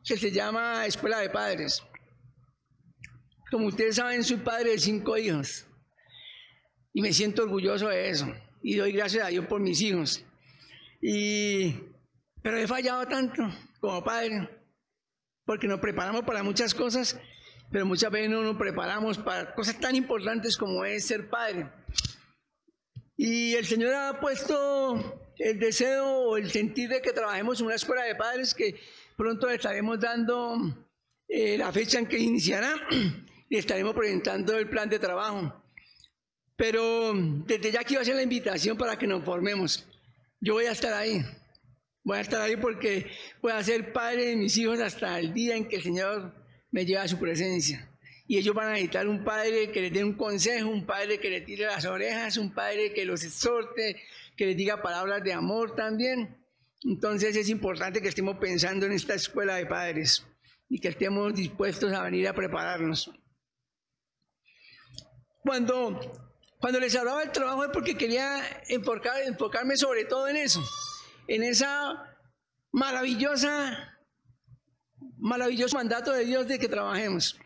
[0.05, 1.83] que se llama Escuela de Padres.
[3.51, 5.66] Como ustedes saben, soy padre de cinco hijos.
[6.97, 8.27] Y me siento orgulloso de eso.
[8.63, 10.25] Y doy gracias a Dios por mis hijos.
[11.03, 11.75] Y,
[12.41, 13.43] pero he fallado tanto
[13.81, 14.49] como padre,
[15.45, 17.21] porque nos preparamos para muchas cosas,
[17.71, 21.71] pero muchas veces no nos preparamos para cosas tan importantes como es ser padre.
[23.15, 27.75] Y el Señor ha puesto el deseo o el sentir de que trabajemos en una
[27.75, 28.75] escuela de padres que
[29.19, 30.57] pronto le estaremos dando
[31.29, 32.75] eh, la fecha en que iniciará
[33.51, 35.66] y estaremos presentando el plan de trabajo.
[36.57, 39.87] Pero desde ya quiero hacer la invitación para que nos formemos.
[40.41, 41.23] Yo voy a estar ahí.
[42.03, 43.11] Voy a estar ahí porque
[43.43, 46.35] voy a ser padre de mis hijos hasta el día en que el Señor
[46.71, 47.91] me lleve a su presencia.
[48.29, 51.31] Y ellos van a necesitar un padre que les dé un consejo, un padre que
[51.31, 54.03] les tire las orejas, un padre que los exhorte,
[54.37, 56.37] que les diga palabras de amor también.
[56.83, 60.27] Entonces es importante que estemos pensando en esta escuela de padres
[60.69, 63.11] y que estemos dispuestos a venir a prepararnos.
[65.41, 66.26] Cuando
[66.61, 70.63] cuando les hablaba del trabajo es porque quería enfocarme sobre todo en eso,
[71.29, 72.17] en esa
[72.73, 73.99] maravillosa,
[75.19, 77.39] maravilloso mandato de Dios de que trabajemos.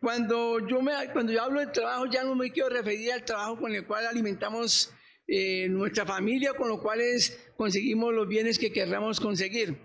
[0.00, 3.58] Cuando yo, me, cuando yo hablo del trabajo ya no me quiero referir al trabajo
[3.60, 4.92] con el cual alimentamos
[5.26, 7.00] eh, nuestra familia, con lo cual
[7.56, 9.78] conseguimos los bienes que querramos conseguir.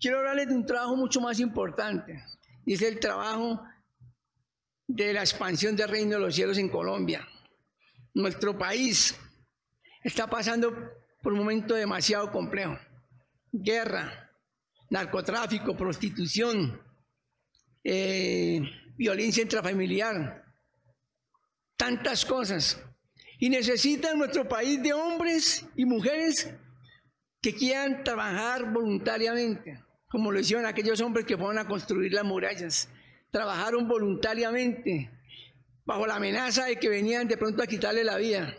[0.00, 2.22] Quiero hablarles de un trabajo mucho más importante,
[2.66, 3.62] y es el trabajo
[4.86, 7.26] de la expansión del reino de los cielos en Colombia.
[8.14, 9.18] Nuestro país
[10.02, 10.74] está pasando
[11.22, 12.78] por un momento demasiado complejo.
[13.52, 14.30] Guerra,
[14.90, 16.80] narcotráfico, prostitución,
[17.84, 18.62] eh,
[18.96, 20.44] violencia intrafamiliar,
[21.76, 22.82] tantas cosas.
[23.38, 26.54] Y necesita nuestro país de hombres y mujeres
[27.40, 32.90] que quieran trabajar voluntariamente, como lo hicieron aquellos hombres que fueron a construir las murallas.
[33.30, 35.10] Trabajaron voluntariamente,
[35.84, 38.54] bajo la amenaza de que venían de pronto a quitarle la vida.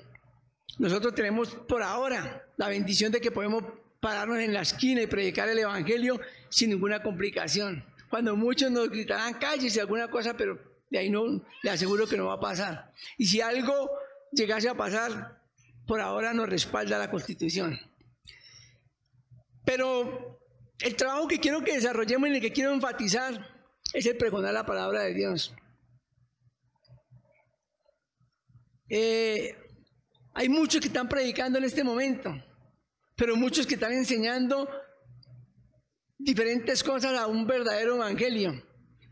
[0.77, 3.63] Nosotros tenemos por ahora la bendición de que podemos
[3.99, 7.85] pararnos en la esquina y predicar el Evangelio sin ninguna complicación.
[8.09, 12.17] Cuando muchos nos gritarán calles y alguna cosa, pero de ahí no, le aseguro que
[12.17, 12.91] no va a pasar.
[13.17, 13.89] Y si algo
[14.31, 15.39] llegase a pasar,
[15.87, 17.79] por ahora nos respalda la Constitución.
[19.63, 20.39] Pero
[20.79, 23.47] el trabajo que quiero que desarrollemos y el que quiero enfatizar
[23.93, 25.53] es el pregonar la palabra de Dios.
[28.93, 29.55] Eh,
[30.33, 32.33] Hay muchos que están predicando en este momento,
[33.15, 34.69] pero muchos que están enseñando
[36.17, 38.61] diferentes cosas a un verdadero evangelio.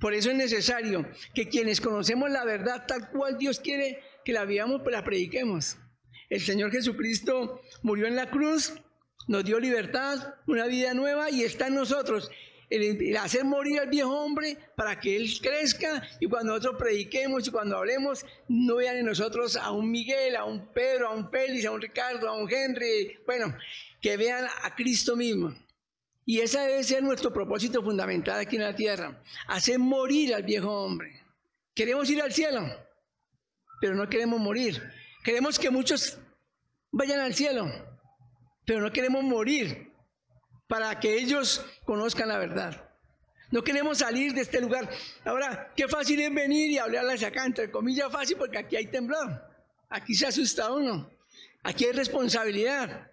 [0.01, 4.45] Por eso es necesario que quienes conocemos la verdad tal cual Dios quiere que la
[4.45, 5.77] vivamos, pues la prediquemos.
[6.29, 8.73] El Señor Jesucristo murió en la cruz,
[9.27, 12.29] nos dio libertad, una vida nueva y está en nosotros.
[12.69, 17.51] El, hacer morir al viejo hombre para que él crezca y cuando nosotros prediquemos y
[17.51, 21.65] cuando hablemos, no vean en nosotros a un Miguel, a un Pedro, a un Félix,
[21.65, 23.55] a un Ricardo, a un Henry, bueno,
[24.01, 25.55] que vean a Cristo mismo.
[26.25, 30.71] Y ese debe ser nuestro propósito fundamental aquí en la tierra, hacer morir al viejo
[30.71, 31.23] hombre.
[31.73, 32.67] Queremos ir al cielo,
[33.81, 34.79] pero no queremos morir.
[35.23, 36.19] Queremos que muchos
[36.91, 37.67] vayan al cielo,
[38.65, 39.88] pero no queremos morir
[40.69, 42.87] para que ellos conozcan la verdad.
[43.49, 44.87] No queremos salir de este lugar.
[45.25, 49.43] Ahora, qué fácil es venir y hablarles acá, entre comillas fácil, porque aquí hay temblor.
[49.89, 51.09] Aquí se asusta uno.
[51.63, 53.09] Aquí hay responsabilidad.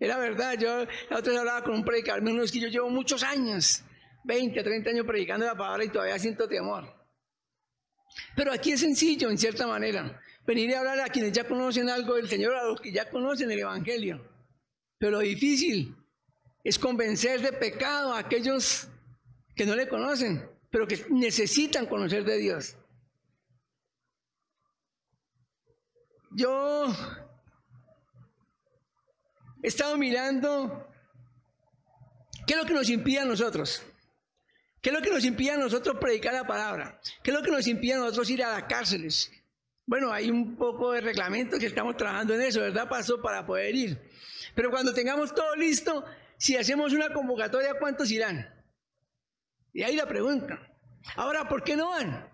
[0.00, 2.88] Era verdad, yo la otra vez hablaba con un predicador, me es que yo llevo
[2.88, 3.82] muchos años,
[4.24, 6.90] 20, 30 años predicando la palabra y todavía siento temor.
[8.34, 12.14] Pero aquí es sencillo, en cierta manera, venir y hablar a quienes ya conocen algo
[12.14, 14.26] del Señor, a los que ya conocen el Evangelio.
[14.98, 15.94] Pero lo difícil
[16.66, 18.88] es convencer de pecado a aquellos
[19.54, 22.76] que no le conocen, pero que necesitan conocer de Dios.
[26.32, 26.86] Yo
[29.62, 30.88] he estado mirando
[32.48, 33.84] qué es lo que nos impide a nosotros.
[34.82, 37.00] ¿Qué es lo que nos impide a nosotros predicar la palabra?
[37.22, 39.30] ¿Qué es lo que nos impide a nosotros ir a las cárceles?
[39.86, 42.88] Bueno, hay un poco de reglamento que estamos trabajando en eso, ¿verdad?
[42.88, 44.10] Pasó para poder ir.
[44.56, 46.04] Pero cuando tengamos todo listo,
[46.38, 48.52] si hacemos una convocatoria, ¿cuántos irán?
[49.72, 50.60] Y ahí la pregunta.
[51.16, 52.28] Ahora, ¿por qué no van?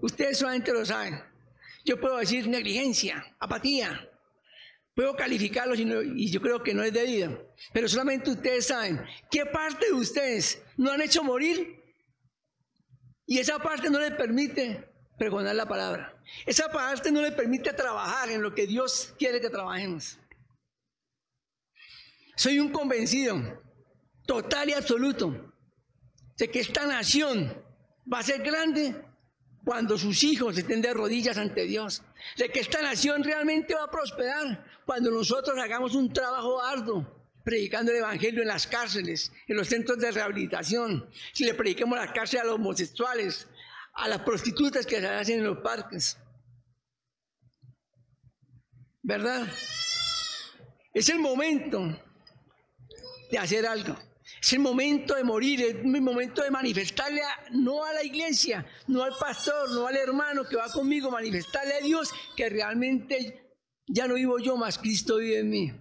[0.00, 1.20] Ustedes solamente lo saben.
[1.84, 4.10] Yo puedo decir negligencia, apatía,
[4.94, 7.52] Puedo calificarlos y, yo creo que no es debido.
[7.72, 11.82] Pero solamente ustedes saben qué parte de ustedes no han hecho morir
[13.26, 16.16] y esa parte no les permite pregonar la palabra.
[16.46, 20.18] Esa parte no les permite trabajar en lo que Dios quiere que trabajemos.
[22.36, 23.62] Soy un convencido
[24.26, 25.52] total y absoluto
[26.36, 27.52] de que esta nación
[28.12, 28.94] va a ser grande
[29.64, 32.02] cuando sus hijos estén de rodillas ante Dios,
[32.36, 37.06] de que esta nación realmente va a prosperar cuando nosotros hagamos un trabajo arduo,
[37.44, 42.12] predicando el Evangelio en las cárceles, en los centros de rehabilitación, si le prediquemos la
[42.12, 43.46] cárcel a los homosexuales,
[43.94, 46.18] a las prostitutas que se hacen en los parques.
[49.02, 49.46] ¿Verdad?
[50.92, 51.98] Es el momento
[53.30, 53.96] de hacer algo.
[54.40, 57.20] Es el momento de morir, es el momento de manifestarle
[57.52, 61.80] no a la iglesia, no al pastor, no al hermano que va conmigo, manifestarle a
[61.80, 63.56] Dios que realmente
[63.86, 65.72] ya no vivo yo, más Cristo vive en mí.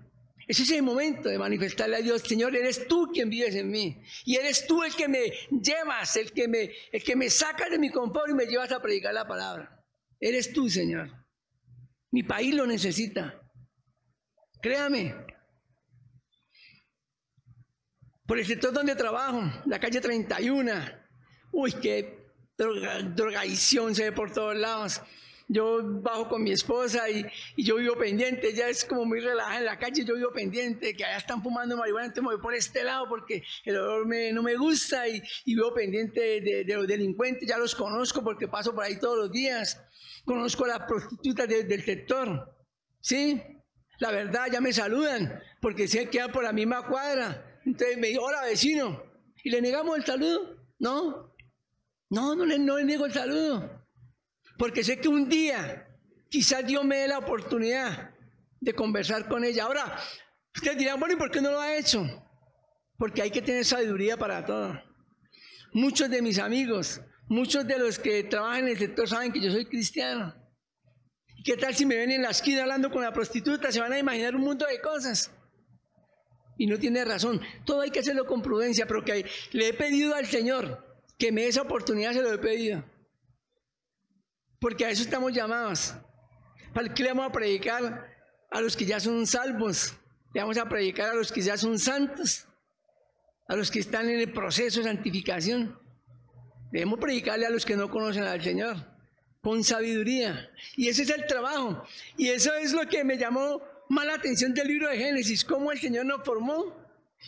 [0.45, 4.01] Ese es el momento de manifestarle a Dios, Señor, eres tú quien vives en mí.
[4.25, 7.79] Y eres tú el que me llevas, el que me, el que me sacas de
[7.79, 9.82] mi confort y me llevas a predicar la palabra.
[10.19, 11.12] Eres tú, Señor.
[12.12, 13.41] Mi país lo necesita.
[14.62, 15.15] Créame,
[18.34, 20.74] por el sector donde trabajo, la calle 31.
[21.52, 25.00] Uy, qué drogadicción se ve por todos lados.
[25.48, 29.65] Yo bajo con mi esposa y, yo vivo pendiente, ella es como muy relajada en
[29.65, 32.84] la calle, yo vivo pendiente, que allá están fumando marihuana, entonces me voy por este
[32.84, 37.76] lado porque el olor no me gusta y, vivo pendiente de, los delincuentes, ya los
[37.76, 39.80] conozco porque paso por ahí todos los días,
[40.26, 42.52] conozco a las prostitutas del sector,
[43.00, 43.39] ¿sí?
[44.00, 48.23] La verdad, ya me saludan porque se quedan por la misma cuadra entonces me dijo,
[48.23, 49.04] hola vecino.
[49.43, 50.58] ¿Y le negamos el saludo?
[50.80, 51.34] No.
[52.10, 53.84] No, no le, no le niego el saludo.
[54.58, 55.88] Porque sé que un día
[56.30, 58.12] quizás Dios me dé la oportunidad
[58.60, 59.65] de conversar con ella.
[59.65, 59.98] Ahora,
[60.56, 62.04] ustedes dirán, bueno, ¿y por qué no lo ha hecho?
[62.98, 64.79] Porque hay que tener sabiduría para todo.
[65.73, 69.52] Muchos de mis amigos, muchos de los que trabajan en el sector saben que yo
[69.52, 70.35] soy cristiano.
[71.35, 73.71] ¿Y qué tal si me ven en la esquina hablando con la prostituta?
[73.71, 75.31] Se van a imaginar un mundo de cosas
[76.58, 77.41] y no tiene razón.
[77.65, 80.83] Todo hay que hacerlo con prudencia, pero que le he pedido al Señor
[81.17, 82.83] que me dé esa oportunidad, se lo he pedido.
[84.60, 85.93] Porque a eso estamos llamados.
[86.73, 88.10] ¿Para qué le vamos a predicar
[88.49, 89.93] a los que ya son salvos?
[90.33, 92.47] Le vamos a predicar a los que ya son santos,
[93.47, 95.77] a los que están en el proceso de santificación.
[96.71, 98.77] Debemos predicarle a los que no conocen al Señor,
[99.41, 100.49] con sabiduría.
[100.75, 101.85] Y ese es el trabajo.
[102.17, 103.62] Y eso es lo que me llamó
[103.94, 106.75] mala atención del libro de Génesis, cómo el Señor nos formó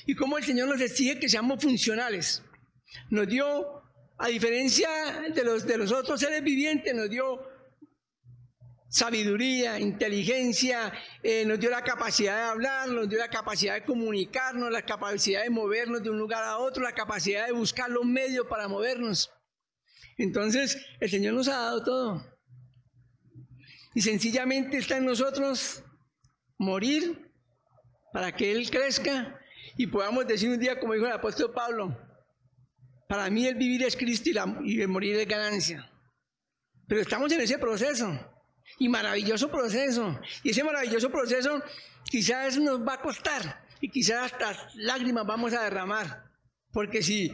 [0.05, 2.43] y cómo el Señor nos exige que seamos funcionales.
[3.09, 3.83] Nos dio,
[4.17, 4.89] a diferencia
[5.33, 7.39] de los, de los otros seres vivientes, nos dio
[8.89, 14.71] sabiduría, inteligencia, eh, nos dio la capacidad de hablar, nos dio la capacidad de comunicarnos,
[14.71, 18.47] la capacidad de movernos de un lugar a otro, la capacidad de buscar los medios
[18.47, 19.31] para movernos.
[20.17, 22.35] Entonces, el Señor nos ha dado todo.
[23.93, 25.83] Y sencillamente está en nosotros
[26.57, 27.31] morir
[28.13, 29.39] para que Él crezca
[29.77, 31.97] y podamos decir un día, como dijo el apóstol Pablo,
[33.07, 34.29] para mí el vivir es Cristo
[34.63, 35.91] y, el morir es ganancia.
[36.87, 38.07] Pero estamos en ese proceso.
[38.79, 40.19] Y maravilloso proceso.
[40.43, 41.61] Y ese maravilloso proceso
[42.05, 43.63] quizás nos va a costar.
[43.79, 46.23] Y quizás hasta lágrimas vamos a derramar.
[46.71, 47.31] Porque si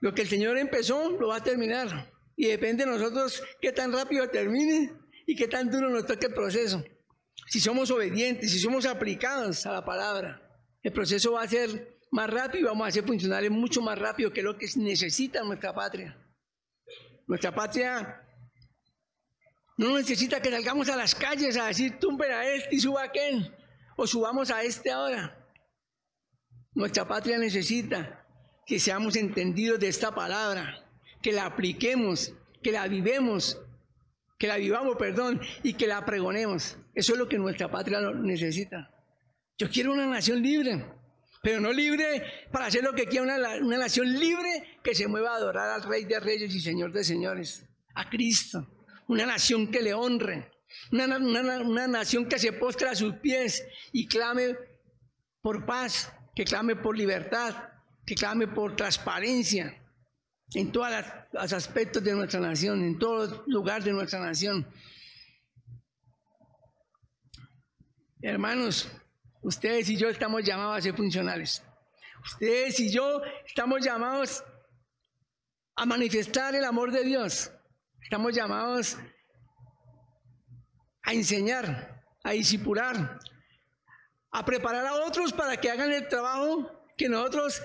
[0.00, 2.12] lo que el Señor empezó, lo va a terminar.
[2.36, 4.92] Y depende de nosotros qué tan rápido termine
[5.26, 6.84] y qué tan duro nos toque el proceso.
[7.46, 10.42] Si somos obedientes, si somos aplicados a la palabra,
[10.82, 14.32] el proceso va a ser más rápido y vamos a ser funcionales mucho más rápido
[14.32, 16.16] que lo que necesita nuestra patria.
[17.26, 18.22] Nuestra patria
[19.76, 23.04] no necesita que salgamos a las calles a decir tumben a este y suba a
[23.04, 23.54] aquel,
[23.96, 25.36] o subamos a este ahora.
[26.74, 28.26] Nuestra patria necesita
[28.66, 30.84] que seamos entendidos de esta palabra,
[31.22, 32.32] que la apliquemos,
[32.62, 33.60] que la vivemos,
[34.38, 36.78] que la vivamos, perdón, y que la pregonemos.
[36.94, 38.90] Eso es lo que nuestra patria necesita.
[39.58, 40.86] Yo quiero una nación libre,
[41.42, 42.22] pero no libre
[42.52, 45.82] para hacer lo que quiera, una, una nación libre que se mueva a adorar al
[45.82, 48.66] Rey de Reyes y Señor de Señores, a Cristo.
[49.08, 50.52] Una nación que le honre,
[50.92, 54.56] una, una nación que se postre a sus pies y clame
[55.42, 57.54] por paz, que clame por libertad,
[58.06, 59.82] que clame por transparencia
[60.54, 60.90] en todos
[61.32, 64.66] los aspectos de nuestra nación, en todo lugar de nuestra nación.
[68.20, 68.88] Hermanos,
[69.42, 71.62] ustedes y yo estamos llamados a ser funcionales.
[72.24, 74.42] Ustedes y yo estamos llamados
[75.76, 77.52] a manifestar el amor de Dios.
[78.02, 78.96] Estamos llamados
[81.02, 83.20] a enseñar, a disipular,
[84.30, 87.62] a preparar a otros para que hagan el trabajo que nosotros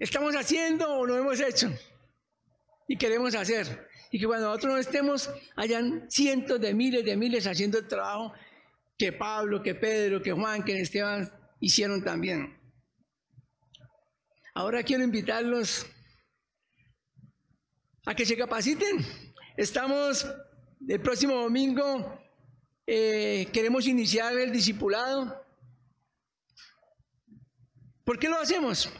[0.00, 1.72] estamos haciendo o no hemos hecho
[2.88, 3.88] y queremos hacer.
[4.10, 8.32] Y que cuando nosotros no estemos, hayan cientos de miles de miles haciendo el trabajo
[8.98, 11.30] que Pablo, que Pedro, que Juan, que Esteban
[11.60, 12.58] hicieron también.
[14.54, 15.86] Ahora quiero invitarlos
[18.04, 19.06] a que se capaciten.
[19.56, 20.26] Estamos
[20.88, 22.20] el próximo domingo,
[22.86, 25.46] eh, queremos iniciar el discipulado.
[28.04, 28.90] ¿Por qué lo hacemos?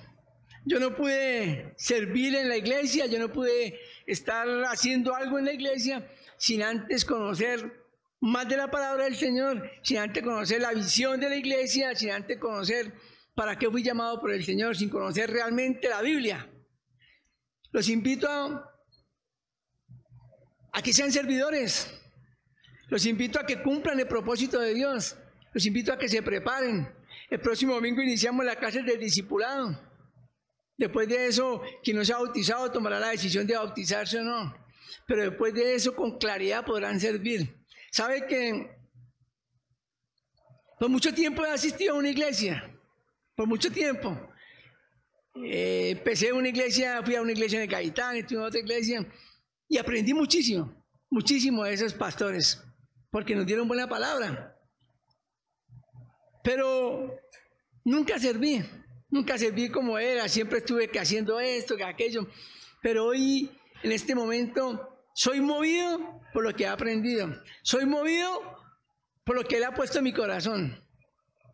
[0.71, 5.53] Yo no pude servir en la iglesia, yo no pude estar haciendo algo en la
[5.53, 6.09] iglesia
[6.39, 7.83] sin antes conocer
[8.21, 12.13] más de la palabra del Señor, sin antes conocer la visión de la iglesia, sin
[12.13, 12.95] antes conocer
[13.35, 16.49] para qué fui llamado por el Señor, sin conocer realmente la Biblia.
[17.73, 18.73] Los invito a,
[20.85, 21.93] que sean servidores,
[22.87, 25.17] los invito a que cumplan el propósito de Dios,
[25.53, 26.89] los invito a que se preparen.
[27.29, 29.90] El próximo domingo iniciamos la clase del discipulado.
[30.81, 34.57] Después de eso, quien no se ha bautizado tomará la decisión de bautizarse o no.
[35.07, 37.55] Pero después de eso, con claridad podrán servir.
[37.93, 38.79] ¿Sabe que
[40.79, 42.75] por mucho tiempo he asistido a una iglesia?
[43.37, 44.17] Por mucho tiempo.
[45.45, 49.07] Eh, empecé en una iglesia, fui a una iglesia en el estuve en otra iglesia
[49.69, 50.75] y aprendí muchísimo,
[51.11, 52.65] muchísimo de esos pastores,
[53.11, 54.59] porque nos dieron buena palabra.
[56.43, 57.21] Pero
[57.85, 58.65] nunca serví.
[59.11, 62.29] Nunca serví como era, siempre estuve que haciendo esto, que aquello.
[62.81, 63.51] Pero hoy,
[63.83, 67.29] en este momento, soy movido por lo que he aprendido.
[67.63, 68.41] Soy movido
[69.25, 70.83] por lo que Él ha puesto en mi corazón.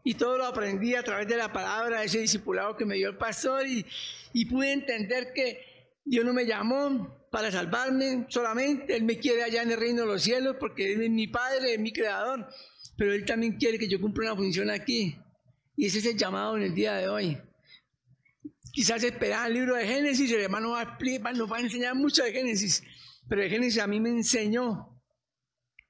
[0.04, 3.16] Y todo lo aprendí a través de la palabra, ese discipulado que me dio el
[3.16, 3.66] pastor.
[3.66, 3.84] Y,
[4.32, 8.94] y pude entender que Dios no me llamó para salvarme solamente.
[8.94, 11.80] Él me quiere allá en el reino de los cielos porque es mi Padre, es
[11.80, 12.46] mi Creador.
[12.96, 15.18] Pero Él también quiere que yo cumpla una función aquí.
[15.76, 17.38] Y ese es el llamado en el día de hoy.
[18.72, 22.22] Quizás esperaba el libro de Génesis, el hermano va a, nos va a enseñar mucho
[22.22, 22.82] de Génesis,
[23.28, 25.00] pero de Génesis a mí me enseñó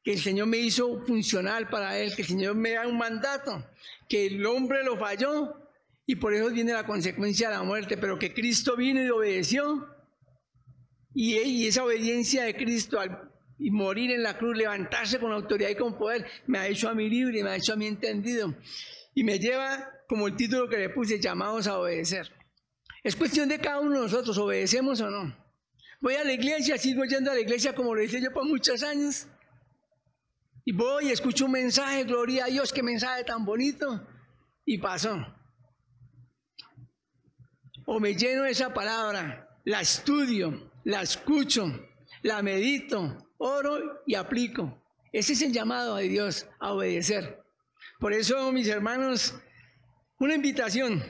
[0.05, 3.69] que el Señor me hizo funcional para él, que el Señor me da un mandato,
[4.09, 5.67] que el hombre lo falló
[6.07, 9.89] y por eso viene la consecuencia de la muerte, pero que Cristo vino y obedeció.
[11.13, 15.99] Y, esa obediencia de Cristo al morir en la cruz, levantarse con autoridad y con
[15.99, 18.55] poder, me ha hecho a mí libre, me ha hecho a mí entendido.
[19.17, 22.31] Y me lleva, como el título que le puse, llamados a obedecer.
[23.03, 25.35] Es cuestión de cada uno de nosotros, obedecemos o no.
[26.03, 28.83] Voy a la iglesia, sigo yendo a la iglesia como lo hice yo por muchos
[28.83, 29.27] años.
[30.67, 34.07] Y voy escucho un mensaje, gloria a Dios, qué mensaje tan bonito.
[34.67, 35.17] Y pasó.
[37.87, 41.65] O me lleno de esa palabra, la estudio, la escucho,
[42.21, 44.83] la medito, oro y aplico.
[45.11, 47.46] Ese es el llamado de Dios a obedecer.
[47.99, 49.35] Por eso, mis hermanos,
[50.19, 51.03] una invitación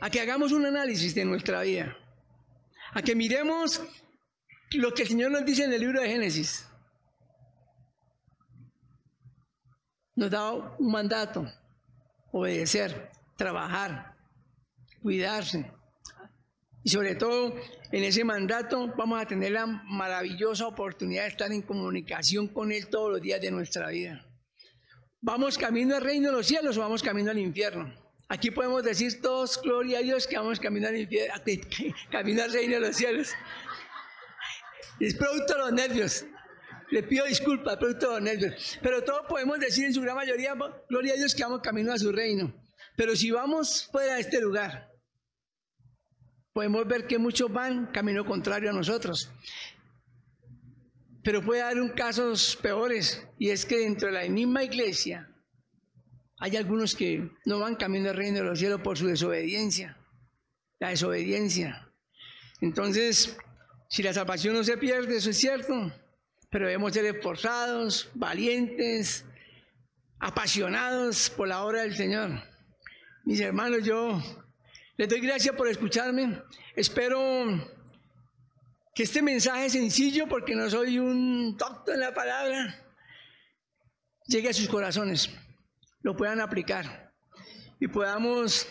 [0.00, 1.96] a que hagamos un análisis de nuestra vida,
[2.92, 3.82] a que miremos
[4.72, 6.66] lo que el Señor nos dice en el libro de Génesis.
[10.14, 11.46] Nos da un mandato,
[12.30, 14.16] obedecer, trabajar,
[15.02, 15.70] cuidarse.
[16.82, 17.56] Y sobre todo,
[17.90, 22.88] en ese mandato vamos a tener la maravillosa oportunidad de estar en comunicación con Él
[22.88, 24.29] todos los días de nuestra vida.
[25.22, 27.92] ¿Vamos camino al reino de los cielos o vamos camino al infierno?
[28.28, 31.34] Aquí podemos decir todos, gloria a Dios, que vamos camino al infierno,
[32.10, 33.28] camino al reino de los cielos.
[34.98, 36.24] Es producto de los nervios.
[36.90, 38.78] Le pido disculpas, producto de los nervios.
[38.82, 40.54] Pero todos podemos decir en su gran mayoría,
[40.88, 42.54] gloria a Dios, que vamos camino a su reino.
[42.96, 44.90] Pero si vamos fuera de este lugar,
[46.54, 49.30] podemos ver que muchos van camino contrario a nosotros.
[51.22, 55.28] Pero puede haber un casos peores, y es que dentro de la misma iglesia
[56.38, 59.98] hay algunos que no van camino al reino de los cielos por su desobediencia,
[60.78, 61.92] la desobediencia.
[62.62, 63.36] Entonces,
[63.90, 65.92] si la salvación no se pierde, eso es cierto,
[66.48, 69.26] pero debemos ser esforzados, valientes,
[70.18, 72.42] apasionados por la obra del Señor.
[73.24, 74.22] Mis hermanos, yo
[74.96, 76.42] les doy gracias por escucharme.
[76.74, 77.20] Espero
[78.94, 82.74] que este mensaje sencillo, porque no soy un doctor en la palabra,
[84.26, 85.30] llegue a sus corazones,
[86.02, 87.12] lo puedan aplicar
[87.78, 88.66] y podamos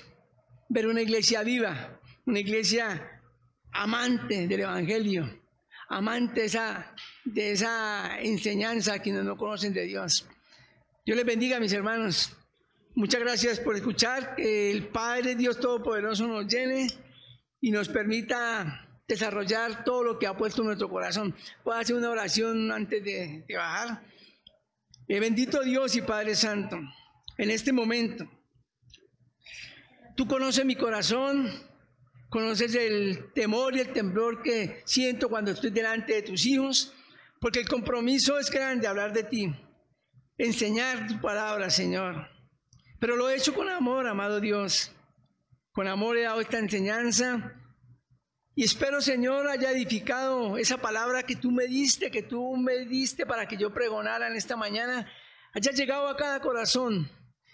[0.70, 3.22] ver una iglesia viva, una iglesia
[3.72, 5.41] amante del Evangelio,
[5.89, 6.47] amante
[7.26, 10.28] de esa, enseñanza a quienes no conocen de Dios.
[11.05, 12.36] Dios les bendiga, mis hermanos.
[12.93, 14.36] Muchas gracias por escuchar.
[14.36, 16.88] Que el Padre Dios Todopoderoso nos llene
[17.61, 21.36] y nos permita desarrollar todo lo que ha puesto en nuestro corazón.
[21.64, 24.03] Puedo hacer una oración antes de, bajar.
[25.07, 26.80] Eh, bendito Dios y Padre Santo,
[27.38, 28.30] en este momento,
[30.16, 31.51] tú conoces mi corazón,
[32.30, 36.93] conoces el temor y el temblor que siento cuando estoy delante de tus hijos,
[37.41, 39.51] porque el compromiso es grande hablar de ti,
[40.38, 42.30] enseñar tu palabra, Señor.
[42.99, 44.91] Pero lo he hecho con amor, amado Dios.
[45.72, 47.59] Con amor he dado esta enseñanza
[48.56, 53.26] y espero, Señor, haya edificado esa palabra que tú me diste, que tú me diste
[53.26, 55.10] para que yo pregonara en esta mañana,
[55.54, 57.10] haya llegado a cada corazón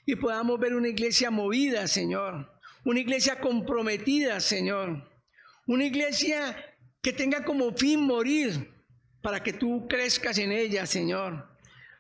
[0.06, 2.52] y podamos ver una iglesia movida, Señor.
[2.84, 5.10] Una iglesia comprometida, Señor.
[5.68, 6.56] Una iglesia
[7.02, 8.72] que tenga como fin morir
[9.22, 11.48] para que tú crezcas en ella, Señor.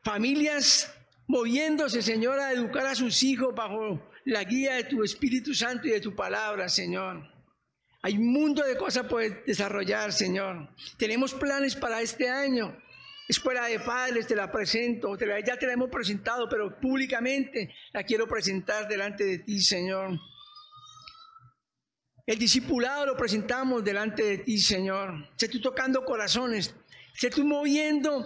[0.03, 0.91] Familias
[1.27, 5.91] moviéndose, Señor, a educar a sus hijos bajo la guía de tu Espíritu Santo y
[5.91, 7.34] de tu palabra, Señor.
[8.05, 10.69] Hay un mundo de cosas por desarrollar, Señor.
[10.95, 12.79] Tenemos planes para este año.
[13.27, 18.27] Escuela de Padres, te la presento, ya te la hemos presentado, pero públicamente la quiero
[18.27, 20.19] presentar delante de ti, Señor.
[22.27, 25.27] El discipulado lo presentamos delante de ti, Señor.
[25.35, 26.75] Sé tú tocando corazones,
[27.15, 28.23] sé tú moviendo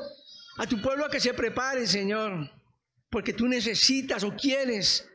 [0.57, 2.51] a tu pueblo a que se prepare, Señor,
[3.09, 5.09] porque tú necesitas o quieres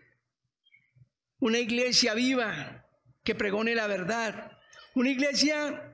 [1.39, 2.81] una iglesia viva
[3.25, 4.54] que pregone la verdad,
[4.95, 5.93] una iglesia,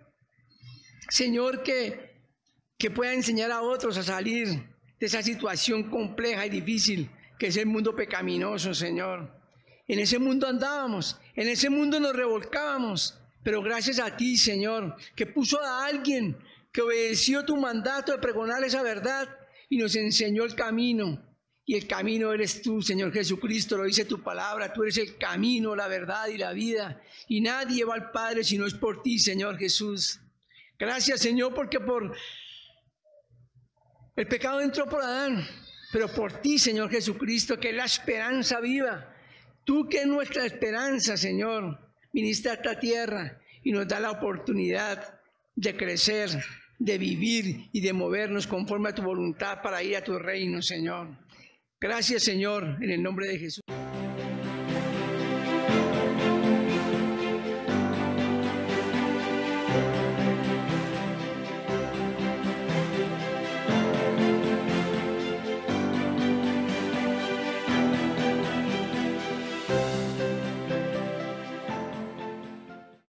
[1.09, 2.23] Señor, que,
[2.79, 4.49] que pueda enseñar a otros a salir
[4.99, 9.35] de esa situación compleja y difícil que es el mundo pecaminoso, Señor.
[9.89, 15.27] En ese mundo andábamos, en ese mundo nos revolcábamos, pero gracias a ti, Señor, que
[15.27, 16.37] puso a alguien
[16.71, 19.29] que obedeció tu mandato de pregonar esa verdad
[19.71, 21.30] y nos enseñó el camino.
[21.71, 25.77] Y el camino eres tú, Señor Jesucristo, lo dice tu palabra, tú eres el camino,
[25.77, 29.21] la verdad y la vida y nadie va al Padre si no es por ti,
[29.21, 30.19] Señor Jesús.
[30.77, 32.13] Gracias, Señor, porque por
[34.17, 35.47] el pecado entró por Adán,
[35.93, 39.15] pero por ti, Señor Jesucristo, que es la esperanza viva.
[39.63, 41.79] Tú que es nuestra esperanza, Señor,
[42.13, 45.21] viniste a esta tierra y nos da la oportunidad
[45.55, 46.31] de crecer,
[46.81, 51.30] de vivir y de movernos conforme a tu voluntad para ir a tu reino, Señor.
[51.83, 53.65] Gracias, Señor, en el nombre de Jesús.